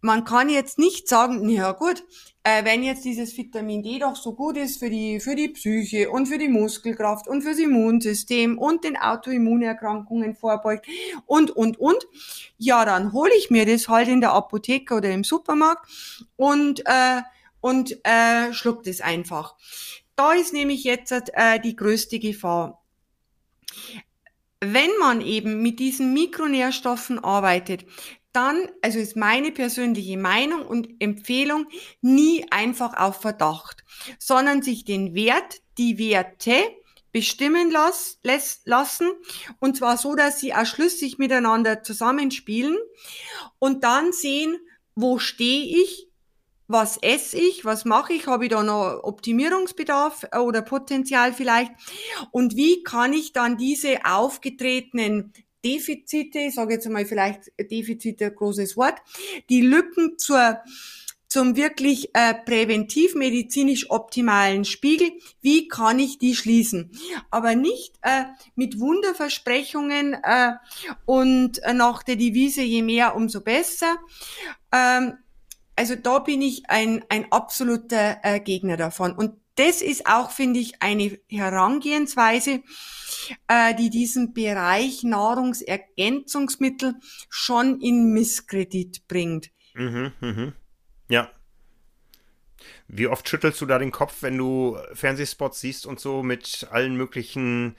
man 0.02 0.24
kann 0.24 0.50
jetzt 0.50 0.80
nicht 0.80 1.08
sagen, 1.08 1.48
ja 1.50 1.72
gut, 1.72 2.04
äh, 2.46 2.64
wenn 2.64 2.84
jetzt 2.84 3.04
dieses 3.04 3.36
Vitamin 3.36 3.82
D 3.82 3.98
doch 3.98 4.16
so 4.16 4.34
gut 4.34 4.56
ist 4.56 4.78
für 4.78 4.90
die, 4.90 5.20
für 5.20 5.36
die 5.36 5.48
Psyche 5.50 6.12
und 6.12 6.28
für 6.28 6.38
die 6.38 6.48
Muskelkraft 6.48 7.28
und 7.28 7.42
fürs 7.42 7.58
Immunsystem 7.58 8.60
und 8.60 8.84
den 8.84 8.98
Autoimmunerkrankungen 8.98 10.36
vorbeugt 10.36 10.86
und, 11.26 11.50
und, 11.50 11.80
und, 11.80 12.06
ja, 12.60 12.86
dann 12.86 13.14
hole 13.14 13.32
ich 13.36 13.50
mir 13.50 13.66
das 13.66 13.90
halt 13.90 14.08
in 14.08 14.22
der 14.22 14.34
Apotheke 14.34 14.94
oder 14.94 15.10
im 15.10 15.24
Supermarkt 15.24 15.90
und, 16.36 16.84
äh, 16.86 17.24
und 17.62 17.98
äh, 18.06 18.54
schluck 18.54 18.84
das 18.84 19.02
einfach. 19.02 19.56
Da 20.16 20.34
ist 20.34 20.54
nämlich 20.54 20.84
jetzt 20.84 21.12
äh, 21.12 21.60
die 21.60 21.76
größte 21.76 22.20
Gefahr. 22.20 22.84
Wenn 24.60 24.92
man 25.00 25.22
eben 25.22 25.64
mit 25.64 25.80
diesen 25.80 26.14
Mikronährstoffen 26.14 27.18
arbeitet, 27.18 27.86
dann, 28.36 28.70
also 28.82 29.00
ist 29.00 29.16
meine 29.16 29.52
persönliche 29.52 30.18
Meinung 30.18 30.66
und 30.66 30.90
Empfehlung, 31.00 31.68
nie 32.02 32.46
einfach 32.52 32.96
auf 32.98 33.22
Verdacht, 33.22 33.84
sondern 34.20 34.62
sich 34.62 34.86
den 34.86 35.16
Wert, 35.16 35.62
die 35.78 35.98
Werte 35.98 36.56
bestimmen 37.12 37.72
las, 37.72 38.20
lässt, 38.24 38.68
lassen. 38.68 39.10
Und 39.60 39.78
zwar 39.78 39.98
so, 39.98 40.16
dass 40.16 40.40
sie 40.40 40.54
auch 40.54 40.66
schlüssig 40.66 41.18
miteinander 41.18 41.82
zusammenspielen 41.82 42.78
und 43.58 43.86
dann 43.86 44.12
sehen, 44.12 44.58
wo 44.96 45.18
stehe 45.18 45.82
ich, 45.82 46.10
was 46.68 46.98
esse 46.98 47.38
ich, 47.38 47.64
was 47.64 47.86
mache 47.86 48.14
ich, 48.14 48.28
habe 48.28 48.46
ich 48.46 48.52
da 48.52 48.64
noch 48.64 49.02
Optimierungsbedarf 49.04 50.26
äh, 50.32 50.40
oder 50.40 50.62
Potenzial 50.62 51.32
vielleicht 51.32 51.72
und 52.32 52.56
wie 52.56 52.84
kann 52.84 53.14
ich 53.14 53.34
dann 53.34 53.58
diese 53.58 54.00
aufgetretenen 54.04 55.32
Defizite, 55.66 56.40
ich 56.40 56.56
sage 56.56 56.76
jetzt 56.76 56.88
mal 56.88 57.06
vielleicht 57.06 57.52
Defizite, 57.60 58.32
großes 58.32 58.78
Wort, 58.78 59.02
die 59.50 59.62
Lücken 59.62 60.18
zur 60.18 60.60
zum 61.28 61.58
wirklich 61.58 62.12
äh, 62.14 62.34
präventivmedizinisch 62.34 63.90
optimalen 63.90 64.64
Spiegel, 64.64 65.12
wie 65.42 65.68
kann 65.68 66.00
ich 66.00 66.18
die 66.18 66.34
schließen? 66.34 66.92
Aber 67.30 67.56
nicht 67.56 67.96
äh, 68.04 68.24
mit 68.56 68.80
Wunderversprechungen 68.80 70.14
äh, 70.24 70.54
und 71.06 71.62
äh, 71.64 71.74
nach 71.74 72.04
der 72.04 72.16
Devise 72.16 72.62
je 72.62 72.84
mehr, 72.84 73.18
umso 73.18 73.42
besser. 73.42 73.98
Ähm, 74.72 75.18
also 75.76 75.96
da 75.96 76.20
bin 76.20 76.42
ich 76.42 76.70
ein, 76.70 77.04
ein 77.10 77.30
absoluter 77.34 78.20
äh, 78.24 78.40
Gegner 78.40 78.78
davon. 78.78 79.12
Und 79.12 79.34
das 79.56 79.82
ist 79.82 80.06
auch, 80.06 80.32
finde 80.32 80.60
ich, 80.60 80.82
eine 80.82 81.18
Herangehensweise, 81.28 82.62
äh, 83.48 83.76
die 83.76 83.90
diesen 83.90 84.34
Bereich 84.34 85.04
Nahrungsergänzungsmittel 85.04 86.96
schon 87.30 87.80
in 87.82 88.12
Misskredit 88.14 89.08
bringt. 89.08 89.52
Mhm, 89.74 90.12
mhm. 90.20 90.54
Ja. 91.10 91.30
Wie 92.88 93.08
oft 93.08 93.28
schüttelst 93.28 93.60
du 93.62 93.66
da 93.66 93.80
den 93.80 93.92
Kopf, 93.92 94.22
wenn 94.22 94.38
du 94.38 94.78
Fernsehspots 94.94 95.60
siehst 95.60 95.86
und 95.86 96.00
so 96.00 96.22
mit 96.22 96.68
allen 96.72 96.96
möglichen 96.96 97.76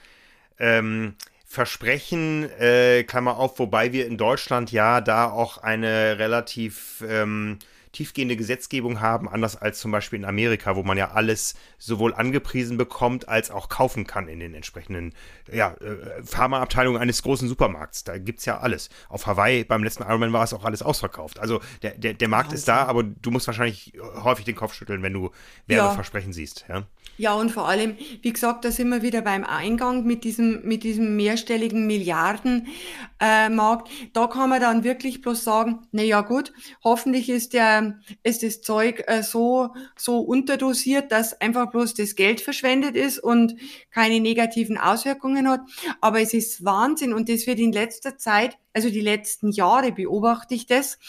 ähm, 0.59 1.15
Versprechen, 1.45 2.49
äh, 2.59 3.03
Klammer 3.03 3.37
auf, 3.37 3.57
wobei 3.59 3.93
wir 3.93 4.05
in 4.05 4.17
Deutschland 4.17 4.71
ja 4.71 4.99
da 4.99 5.31
auch 5.31 5.57
eine 5.59 6.19
relativ 6.19 7.03
ähm, 7.07 7.59
tiefgehende 7.91 8.35
Gesetzgebung 8.35 9.01
haben, 9.01 9.29
anders 9.29 9.55
als 9.55 9.79
zum 9.79 9.91
Beispiel 9.91 10.19
in 10.19 10.25
Amerika, 10.25 10.75
wo 10.75 10.83
man 10.83 10.97
ja 10.97 11.11
alles 11.11 11.55
sowohl 11.77 12.13
angepriesen 12.13 12.77
bekommt 12.77 13.29
als 13.29 13.51
auch 13.51 13.69
kaufen 13.69 14.07
kann 14.07 14.27
in 14.27 14.39
den 14.39 14.53
entsprechenden 14.53 15.13
ja, 15.51 15.73
äh, 15.73 16.23
Pharmaabteilungen 16.23 17.01
eines 17.01 17.21
großen 17.23 17.47
Supermarkts. 17.47 18.03
Da 18.03 18.17
gibt 18.17 18.39
es 18.39 18.45
ja 18.45 18.59
alles. 18.59 18.89
Auf 19.09 19.27
Hawaii 19.27 19.63
beim 19.63 19.83
letzten 19.83 20.03
Ironman 20.03 20.33
war 20.33 20.43
es 20.43 20.53
auch 20.53 20.65
alles 20.65 20.81
ausverkauft. 20.81 21.39
Also 21.39 21.61
der, 21.81 21.91
der, 21.91 22.13
der 22.13 22.27
Markt 22.27 22.53
ist 22.53 22.67
da, 22.67 22.85
aber 22.85 23.03
du 23.03 23.31
musst 23.31 23.47
wahrscheinlich 23.47 23.93
häufig 24.23 24.45
den 24.45 24.55
Kopf 24.55 24.73
schütteln, 24.73 25.03
wenn 25.03 25.13
du 25.13 25.31
Werbeversprechen 25.67 26.31
ja. 26.31 26.35
siehst. 26.35 26.65
Ja? 26.69 26.83
Ja, 27.17 27.33
und 27.33 27.51
vor 27.51 27.67
allem, 27.67 27.97
wie 28.21 28.31
gesagt, 28.31 28.63
da 28.63 28.69
sind 28.69 28.89
wir 28.89 29.01
wieder 29.01 29.21
beim 29.21 29.43
Eingang 29.43 30.05
mit 30.05 30.23
diesem, 30.23 30.61
mit 30.63 30.83
diesem 30.83 31.15
mehrstelligen 31.15 31.87
Milliardenmarkt. 31.87 33.89
Äh, 33.89 34.09
da 34.13 34.27
kann 34.27 34.51
man 34.51 34.61
dann 34.61 34.83
wirklich 34.83 35.21
bloß 35.21 35.43
sagen, 35.43 35.87
na 35.91 36.03
ja 36.03 36.21
gut, 36.21 36.53
hoffentlich 36.83 37.29
ist 37.29 37.53
der, 37.53 37.76
ist 38.23 38.43
das 38.43 38.61
Zeug 38.61 39.03
äh, 39.07 39.23
so, 39.23 39.73
so 39.95 40.19
unterdosiert, 40.19 41.11
dass 41.11 41.39
einfach 41.39 41.71
bloß 41.71 41.93
das 41.93 42.15
Geld 42.15 42.41
verschwendet 42.41 42.95
ist 42.95 43.19
und 43.19 43.55
keine 43.91 44.19
negativen 44.19 44.77
Auswirkungen 44.77 45.49
hat. 45.49 45.61
Aber 46.01 46.21
es 46.21 46.33
ist 46.33 46.63
Wahnsinn 46.63 47.13
und 47.13 47.29
das 47.29 47.47
wird 47.47 47.59
in 47.59 47.71
letzter 47.71 48.17
Zeit, 48.17 48.57
also 48.73 48.89
die 48.89 49.01
letzten 49.01 49.51
Jahre 49.51 49.91
beobachte 49.91 50.55
ich 50.55 50.65
das, 50.65 50.99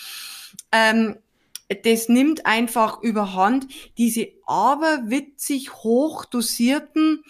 ähm, 0.72 1.16
das 1.84 2.08
nimmt 2.08 2.46
einfach 2.46 3.02
überhand, 3.02 3.66
diese 3.98 4.28
aberwitzig 4.46 5.74
hoch 5.74 6.24
dosierten 6.24 7.22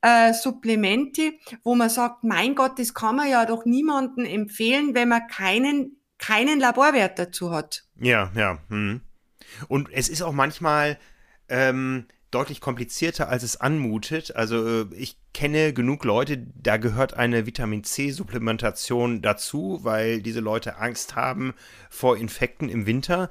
äh, 0.00 0.32
Supplemente, 0.32 1.32
wo 1.64 1.74
man 1.74 1.90
sagt, 1.90 2.22
mein 2.22 2.54
Gott, 2.54 2.78
das 2.78 2.94
kann 2.94 3.16
man 3.16 3.28
ja 3.28 3.44
doch 3.46 3.64
niemandem 3.64 4.24
empfehlen, 4.24 4.94
wenn 4.94 5.08
man 5.08 5.26
keinen, 5.26 5.99
keinen 6.20 6.60
Laborwert 6.60 7.18
dazu 7.18 7.50
hat. 7.50 7.82
Ja, 7.96 8.30
ja. 8.36 8.58
Hm. 8.68 9.00
Und 9.66 9.88
es 9.92 10.08
ist 10.08 10.22
auch 10.22 10.32
manchmal 10.32 10.98
ähm, 11.48 12.06
deutlich 12.30 12.60
komplizierter, 12.60 13.28
als 13.28 13.42
es 13.42 13.60
anmutet. 13.60 14.36
Also 14.36 14.82
äh, 14.82 14.94
ich 14.94 15.18
kenne 15.34 15.72
genug 15.72 16.04
Leute, 16.04 16.38
da 16.38 16.76
gehört 16.76 17.14
eine 17.14 17.46
Vitamin 17.46 17.82
C-Supplementation 17.82 19.22
dazu, 19.22 19.80
weil 19.82 20.22
diese 20.22 20.40
Leute 20.40 20.76
Angst 20.76 21.16
haben 21.16 21.54
vor 21.88 22.16
Infekten 22.16 22.68
im 22.68 22.86
Winter 22.86 23.28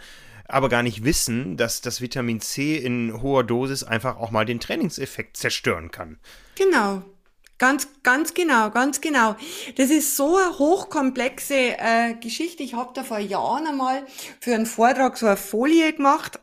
aber 0.49 0.67
gar 0.67 0.81
nicht 0.81 1.03
wissen, 1.03 1.57
dass 1.57 1.81
das 1.81 2.01
Vitamin 2.01 2.41
C 2.41 2.75
in 2.75 3.21
hoher 3.21 3.43
Dosis 3.43 3.83
einfach 3.83 4.17
auch 4.17 4.31
mal 4.31 4.45
den 4.45 4.59
Trainingseffekt 4.59 5.37
zerstören 5.37 5.91
kann. 5.91 6.17
Genau. 6.55 7.03
Ganz, 7.59 7.89
ganz 8.03 8.33
genau, 8.33 8.69
ganz 8.71 9.01
genau. 9.01 9.35
Das 9.75 9.89
ist 9.89 10.15
so 10.15 10.37
eine 10.37 10.57
hochkomplexe 10.57 11.77
äh, 11.77 12.13
Geschichte. 12.13 12.63
Ich 12.63 12.73
habe 12.73 12.91
da 12.93 13.03
vor 13.03 13.19
Jahren 13.19 13.67
einmal 13.67 14.03
für 14.39 14.55
einen 14.55 14.65
Vortrag 14.65 15.17
so 15.17 15.25
eine 15.25 15.35
Folie 15.35 15.91
gemacht 15.91 16.39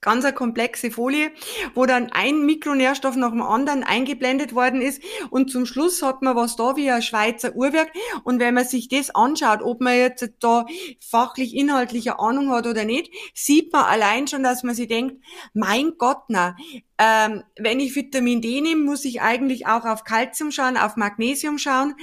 ganz 0.00 0.24
eine 0.24 0.34
komplexe 0.34 0.90
Folie, 0.90 1.30
wo 1.74 1.86
dann 1.86 2.10
ein 2.12 2.46
Mikronährstoff 2.46 3.16
nach 3.16 3.30
dem 3.30 3.42
anderen 3.42 3.82
eingeblendet 3.82 4.54
worden 4.54 4.80
ist 4.80 5.02
und 5.30 5.50
zum 5.50 5.66
Schluss 5.66 6.02
hat 6.02 6.22
man 6.22 6.36
was 6.36 6.56
da 6.56 6.76
wie 6.76 6.90
ein 6.90 7.02
Schweizer 7.02 7.54
Uhrwerk 7.54 7.90
und 8.24 8.38
wenn 8.38 8.54
man 8.54 8.64
sich 8.64 8.88
das 8.88 9.10
anschaut, 9.10 9.62
ob 9.62 9.80
man 9.80 9.96
jetzt 9.96 10.30
da 10.40 10.66
fachlich 11.00 11.54
inhaltliche 11.54 12.18
Ahnung 12.18 12.50
hat 12.50 12.66
oder 12.66 12.84
nicht, 12.84 13.12
sieht 13.34 13.72
man 13.72 13.84
allein 13.84 14.26
schon, 14.26 14.42
dass 14.42 14.62
man 14.62 14.74
sich 14.74 14.88
denkt, 14.88 15.22
mein 15.52 15.92
Gott, 15.98 16.22
na, 16.28 16.56
ähm, 16.98 17.44
wenn 17.56 17.80
ich 17.80 17.94
Vitamin 17.94 18.40
D 18.40 18.60
nehme, 18.60 18.84
muss 18.84 19.04
ich 19.04 19.20
eigentlich 19.20 19.66
auch 19.66 19.84
auf 19.84 20.04
Kalzium 20.04 20.50
schauen, 20.50 20.76
auf 20.76 20.96
Magnesium 20.96 21.58
schauen. 21.58 21.94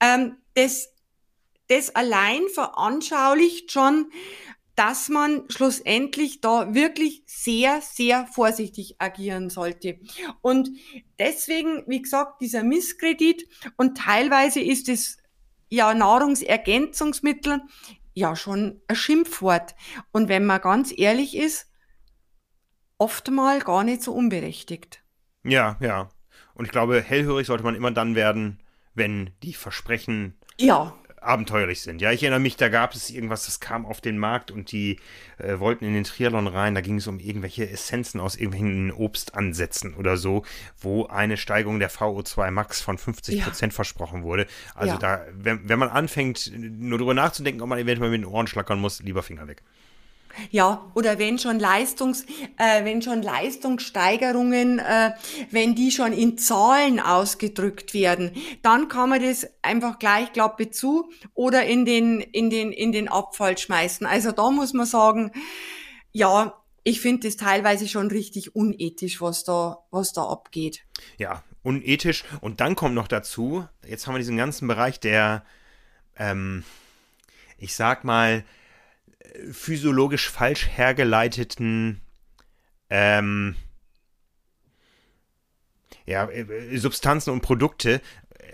Ähm, 0.00 0.36
das, 0.54 0.92
das 1.68 1.94
allein 1.94 2.42
veranschaulicht 2.52 3.70
schon, 3.70 4.10
dass 4.74 5.08
man 5.08 5.44
schlussendlich 5.48 6.40
da 6.40 6.74
wirklich 6.74 7.22
sehr, 7.26 7.80
sehr 7.82 8.26
vorsichtig 8.26 8.96
agieren 8.98 9.50
sollte. 9.50 9.98
Und 10.40 10.70
deswegen, 11.18 11.84
wie 11.86 12.02
gesagt, 12.02 12.40
dieser 12.40 12.62
Misskredit 12.62 13.46
und 13.76 13.98
teilweise 13.98 14.60
ist 14.60 14.88
es 14.88 15.18
ja 15.68 15.92
Nahrungsergänzungsmittel 15.94 17.60
ja 18.14 18.36
schon 18.36 18.80
ein 18.88 18.96
Schimpfwort. 18.96 19.74
Und 20.12 20.28
wenn 20.28 20.46
man 20.46 20.60
ganz 20.60 20.92
ehrlich 20.96 21.36
ist, 21.36 21.70
oft 22.98 23.30
mal 23.30 23.60
gar 23.60 23.84
nicht 23.84 24.02
so 24.02 24.12
unberechtigt. 24.12 25.02
Ja, 25.44 25.76
ja. 25.80 26.08
Und 26.54 26.66
ich 26.66 26.70
glaube, 26.70 27.00
hellhörig 27.00 27.46
sollte 27.46 27.64
man 27.64 27.74
immer 27.74 27.90
dann 27.90 28.14
werden, 28.14 28.62
wenn 28.94 29.30
die 29.42 29.54
Versprechen 29.54 30.38
ja 30.58 30.96
abenteuerlich 31.22 31.82
sind. 31.82 32.00
Ja, 32.00 32.12
ich 32.12 32.22
erinnere 32.22 32.40
mich, 32.40 32.56
da 32.56 32.68
gab 32.68 32.94
es 32.94 33.10
irgendwas, 33.10 33.46
das 33.46 33.60
kam 33.60 33.86
auf 33.86 34.00
den 34.00 34.18
Markt 34.18 34.50
und 34.50 34.72
die 34.72 34.98
äh, 35.38 35.58
wollten 35.58 35.84
in 35.84 35.94
den 35.94 36.04
Triathlon 36.04 36.46
rein. 36.46 36.74
Da 36.74 36.80
ging 36.80 36.96
es 36.96 37.06
um 37.06 37.18
irgendwelche 37.18 37.68
Essenzen 37.68 38.20
aus 38.20 38.36
irgendwelchen 38.36 38.92
Obstansätzen 38.92 39.94
oder 39.94 40.16
so, 40.16 40.44
wo 40.80 41.06
eine 41.06 41.36
Steigerung 41.36 41.78
der 41.78 41.90
VO2 41.90 42.50
Max 42.50 42.80
von 42.80 42.98
50 42.98 43.42
Prozent 43.42 43.72
ja. 43.72 43.76
versprochen 43.76 44.22
wurde. 44.22 44.46
Also 44.74 44.94
ja. 44.94 44.98
da, 44.98 45.26
wenn, 45.32 45.68
wenn 45.68 45.78
man 45.78 45.88
anfängt, 45.88 46.52
nur 46.56 46.98
darüber 46.98 47.14
nachzudenken, 47.14 47.62
ob 47.62 47.68
man 47.68 47.78
eventuell 47.78 48.10
mit 48.10 48.20
den 48.20 48.26
Ohren 48.26 48.46
schlackern 48.46 48.80
muss, 48.80 49.00
lieber 49.00 49.22
Finger 49.22 49.48
weg. 49.48 49.62
Ja, 50.50 50.90
oder 50.94 51.18
wenn 51.18 51.38
schon 51.38 51.58
Leistungs, 51.58 52.24
äh, 52.56 52.84
wenn 52.84 53.02
schon 53.02 53.22
Leistungssteigerungen, 53.22 54.78
äh, 54.78 55.12
wenn 55.50 55.74
die 55.74 55.90
schon 55.90 56.12
in 56.12 56.38
Zahlen 56.38 57.00
ausgedrückt 57.00 57.94
werden, 57.94 58.32
dann 58.62 58.88
kann 58.88 59.10
man 59.10 59.22
das 59.22 59.46
einfach 59.62 59.98
gleich 59.98 60.32
Klappe 60.32 60.70
zu 60.70 61.10
oder 61.34 61.64
in 61.64 61.84
den, 61.84 62.20
in 62.20 62.50
den, 62.50 62.72
in 62.72 62.92
den 62.92 63.08
Abfall 63.08 63.56
schmeißen. 63.58 64.06
Also 64.06 64.32
da 64.32 64.50
muss 64.50 64.72
man 64.72 64.86
sagen, 64.86 65.32
ja, 66.12 66.54
ich 66.84 67.00
finde 67.00 67.28
das 67.28 67.36
teilweise 67.36 67.88
schon 67.88 68.08
richtig 68.08 68.56
unethisch, 68.56 69.20
was 69.20 69.44
da, 69.44 69.78
was 69.90 70.12
da 70.12 70.24
abgeht. 70.24 70.84
Ja, 71.18 71.42
unethisch. 71.62 72.24
Und 72.40 72.60
dann 72.60 72.74
kommt 72.74 72.94
noch 72.94 73.08
dazu, 73.08 73.66
jetzt 73.86 74.06
haben 74.06 74.14
wir 74.14 74.18
diesen 74.18 74.36
ganzen 74.36 74.66
Bereich 74.68 74.98
der, 74.98 75.44
ähm, 76.16 76.64
ich 77.58 77.74
sag 77.76 78.04
mal, 78.04 78.44
physiologisch 79.50 80.28
falsch 80.30 80.68
hergeleiteten 80.68 82.00
ähm, 82.90 83.56
ja, 86.06 86.28
äh, 86.28 86.76
Substanzen 86.76 87.30
und 87.30 87.40
Produkte. 87.40 88.00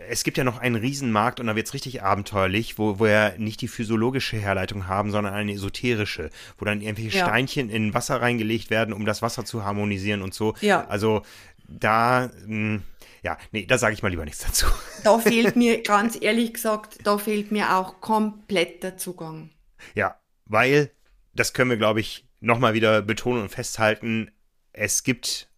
Es 0.09 0.22
gibt 0.22 0.39
ja 0.39 0.45
noch 0.45 0.59
einen 0.59 0.76
Riesenmarkt 0.76 1.41
und 1.41 1.49
da 1.49 1.57
wird 1.57 1.66
es 1.66 1.74
richtig 1.74 2.03
abenteuerlich, 2.03 2.79
wo, 2.79 2.99
wo 2.99 3.05
wir 3.05 3.35
nicht 3.39 3.61
die 3.61 3.68
physiologische 3.68 4.37
Herleitung 4.37 4.87
haben, 4.87 5.11
sondern 5.11 5.35
eine 5.35 5.53
esoterische, 5.53 6.31
wo 6.57 6.64
dann 6.64 6.81
irgendwelche 6.81 7.18
ja. 7.18 7.26
Steinchen 7.26 7.68
in 7.68 7.95
Wasser 7.95 8.20
reingelegt 8.20 8.70
werden, 8.70 8.95
um 8.95 9.05
das 9.05 9.22
Wasser 9.22 9.45
zu 9.45 9.64
harmonisieren 9.64 10.22
und 10.22 10.35
so. 10.35 10.55
Ja. 10.61 10.87
Also 10.87 11.22
da, 11.66 12.31
mh, 12.47 12.47
hm, 12.47 12.83
ja, 13.22 13.37
nee, 13.51 13.66
da 13.66 13.76
sage 13.76 13.95
ich 13.95 14.03
mal 14.03 14.09
lieber 14.09 14.24
nichts 14.24 14.45
dazu. 14.45 14.66
Da 15.05 15.18
fehlt 15.18 15.55
mir, 15.57 15.83
ganz 15.83 16.18
ehrlich 16.20 16.55
gesagt, 16.55 16.99
da 17.05 17.18
fehlt 17.18 17.53
mir 17.53 17.76
auch 17.76 18.01
komplett 18.01 18.83
der 18.83 18.97
Zugang. 18.97 19.51
Ja, 19.95 20.16
weil, 20.49 20.91
das 21.35 21.53
können 21.53 21.71
wir, 21.71 21.77
glaube 21.77 22.01
ich, 22.01 22.27
nochmal 22.41 22.75
wieder 22.75 23.03
betonen 23.03 23.43
und 23.43 23.49
festhalten, 23.51 24.31
es 24.73 25.03
gibt 25.03 25.49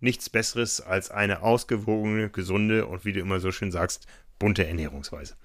nichts 0.00 0.30
Besseres 0.30 0.80
als 0.80 1.10
eine 1.10 1.42
ausgewogene, 1.42 2.30
gesunde 2.30 2.86
und 2.86 3.04
wie 3.04 3.12
du 3.12 3.20
immer 3.20 3.40
so 3.40 3.52
schön 3.52 3.70
sagst, 3.70 4.06
bunte 4.38 4.66
Ernährungsweise. 4.66 5.36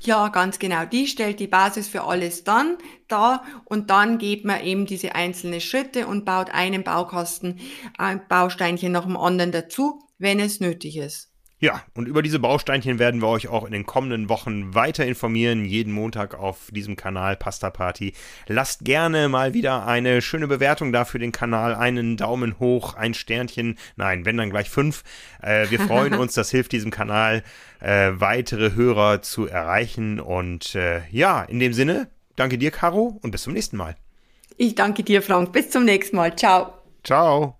Ja, 0.00 0.28
ganz 0.28 0.58
genau. 0.58 0.86
Die 0.86 1.06
stellt 1.06 1.40
die 1.40 1.46
Basis 1.46 1.88
für 1.88 2.04
alles 2.04 2.44
dann 2.44 2.78
dar 3.08 3.44
und 3.66 3.90
dann 3.90 4.16
geht 4.18 4.44
man 4.44 4.62
eben 4.62 4.86
diese 4.86 5.14
einzelnen 5.14 5.60
Schritte 5.60 6.06
und 6.06 6.24
baut 6.24 6.50
einen 6.50 6.84
Baukasten, 6.84 7.60
ein 7.98 8.26
Bausteinchen 8.28 8.92
nach 8.92 9.04
dem 9.04 9.16
anderen 9.16 9.52
dazu, 9.52 10.02
wenn 10.16 10.40
es 10.40 10.60
nötig 10.60 10.96
ist. 10.96 11.29
Ja, 11.62 11.82
und 11.94 12.08
über 12.08 12.22
diese 12.22 12.38
Bausteinchen 12.38 12.98
werden 12.98 13.20
wir 13.20 13.28
euch 13.28 13.48
auch 13.48 13.66
in 13.66 13.72
den 13.72 13.84
kommenden 13.84 14.30
Wochen 14.30 14.74
weiter 14.74 15.04
informieren. 15.04 15.66
Jeden 15.66 15.92
Montag 15.92 16.34
auf 16.34 16.70
diesem 16.72 16.96
Kanal 16.96 17.36
Pasta 17.36 17.68
Party. 17.68 18.14
Lasst 18.46 18.86
gerne 18.86 19.28
mal 19.28 19.52
wieder 19.52 19.86
eine 19.86 20.22
schöne 20.22 20.48
Bewertung 20.48 20.90
da 20.90 21.04
für 21.04 21.18
den 21.18 21.32
Kanal. 21.32 21.74
Einen 21.74 22.16
Daumen 22.16 22.58
hoch, 22.58 22.94
ein 22.94 23.12
Sternchen. 23.12 23.76
Nein, 23.96 24.24
wenn 24.24 24.38
dann 24.38 24.48
gleich 24.48 24.70
fünf. 24.70 25.04
Äh, 25.42 25.68
wir 25.68 25.80
freuen 25.80 26.14
uns, 26.18 26.32
das 26.32 26.50
hilft 26.50 26.72
diesem 26.72 26.90
Kanal, 26.90 27.42
äh, 27.80 28.12
weitere 28.14 28.74
Hörer 28.74 29.20
zu 29.20 29.46
erreichen. 29.46 30.18
Und 30.18 30.74
äh, 30.74 31.02
ja, 31.10 31.42
in 31.42 31.58
dem 31.58 31.74
Sinne, 31.74 32.08
danke 32.36 32.56
dir, 32.56 32.70
Caro, 32.70 33.18
und 33.20 33.32
bis 33.32 33.42
zum 33.42 33.52
nächsten 33.52 33.76
Mal. 33.76 33.96
Ich 34.56 34.76
danke 34.76 35.02
dir, 35.02 35.20
Frank. 35.20 35.52
Bis 35.52 35.68
zum 35.68 35.84
nächsten 35.84 36.16
Mal. 36.16 36.34
Ciao. 36.36 36.72
Ciao. 37.04 37.59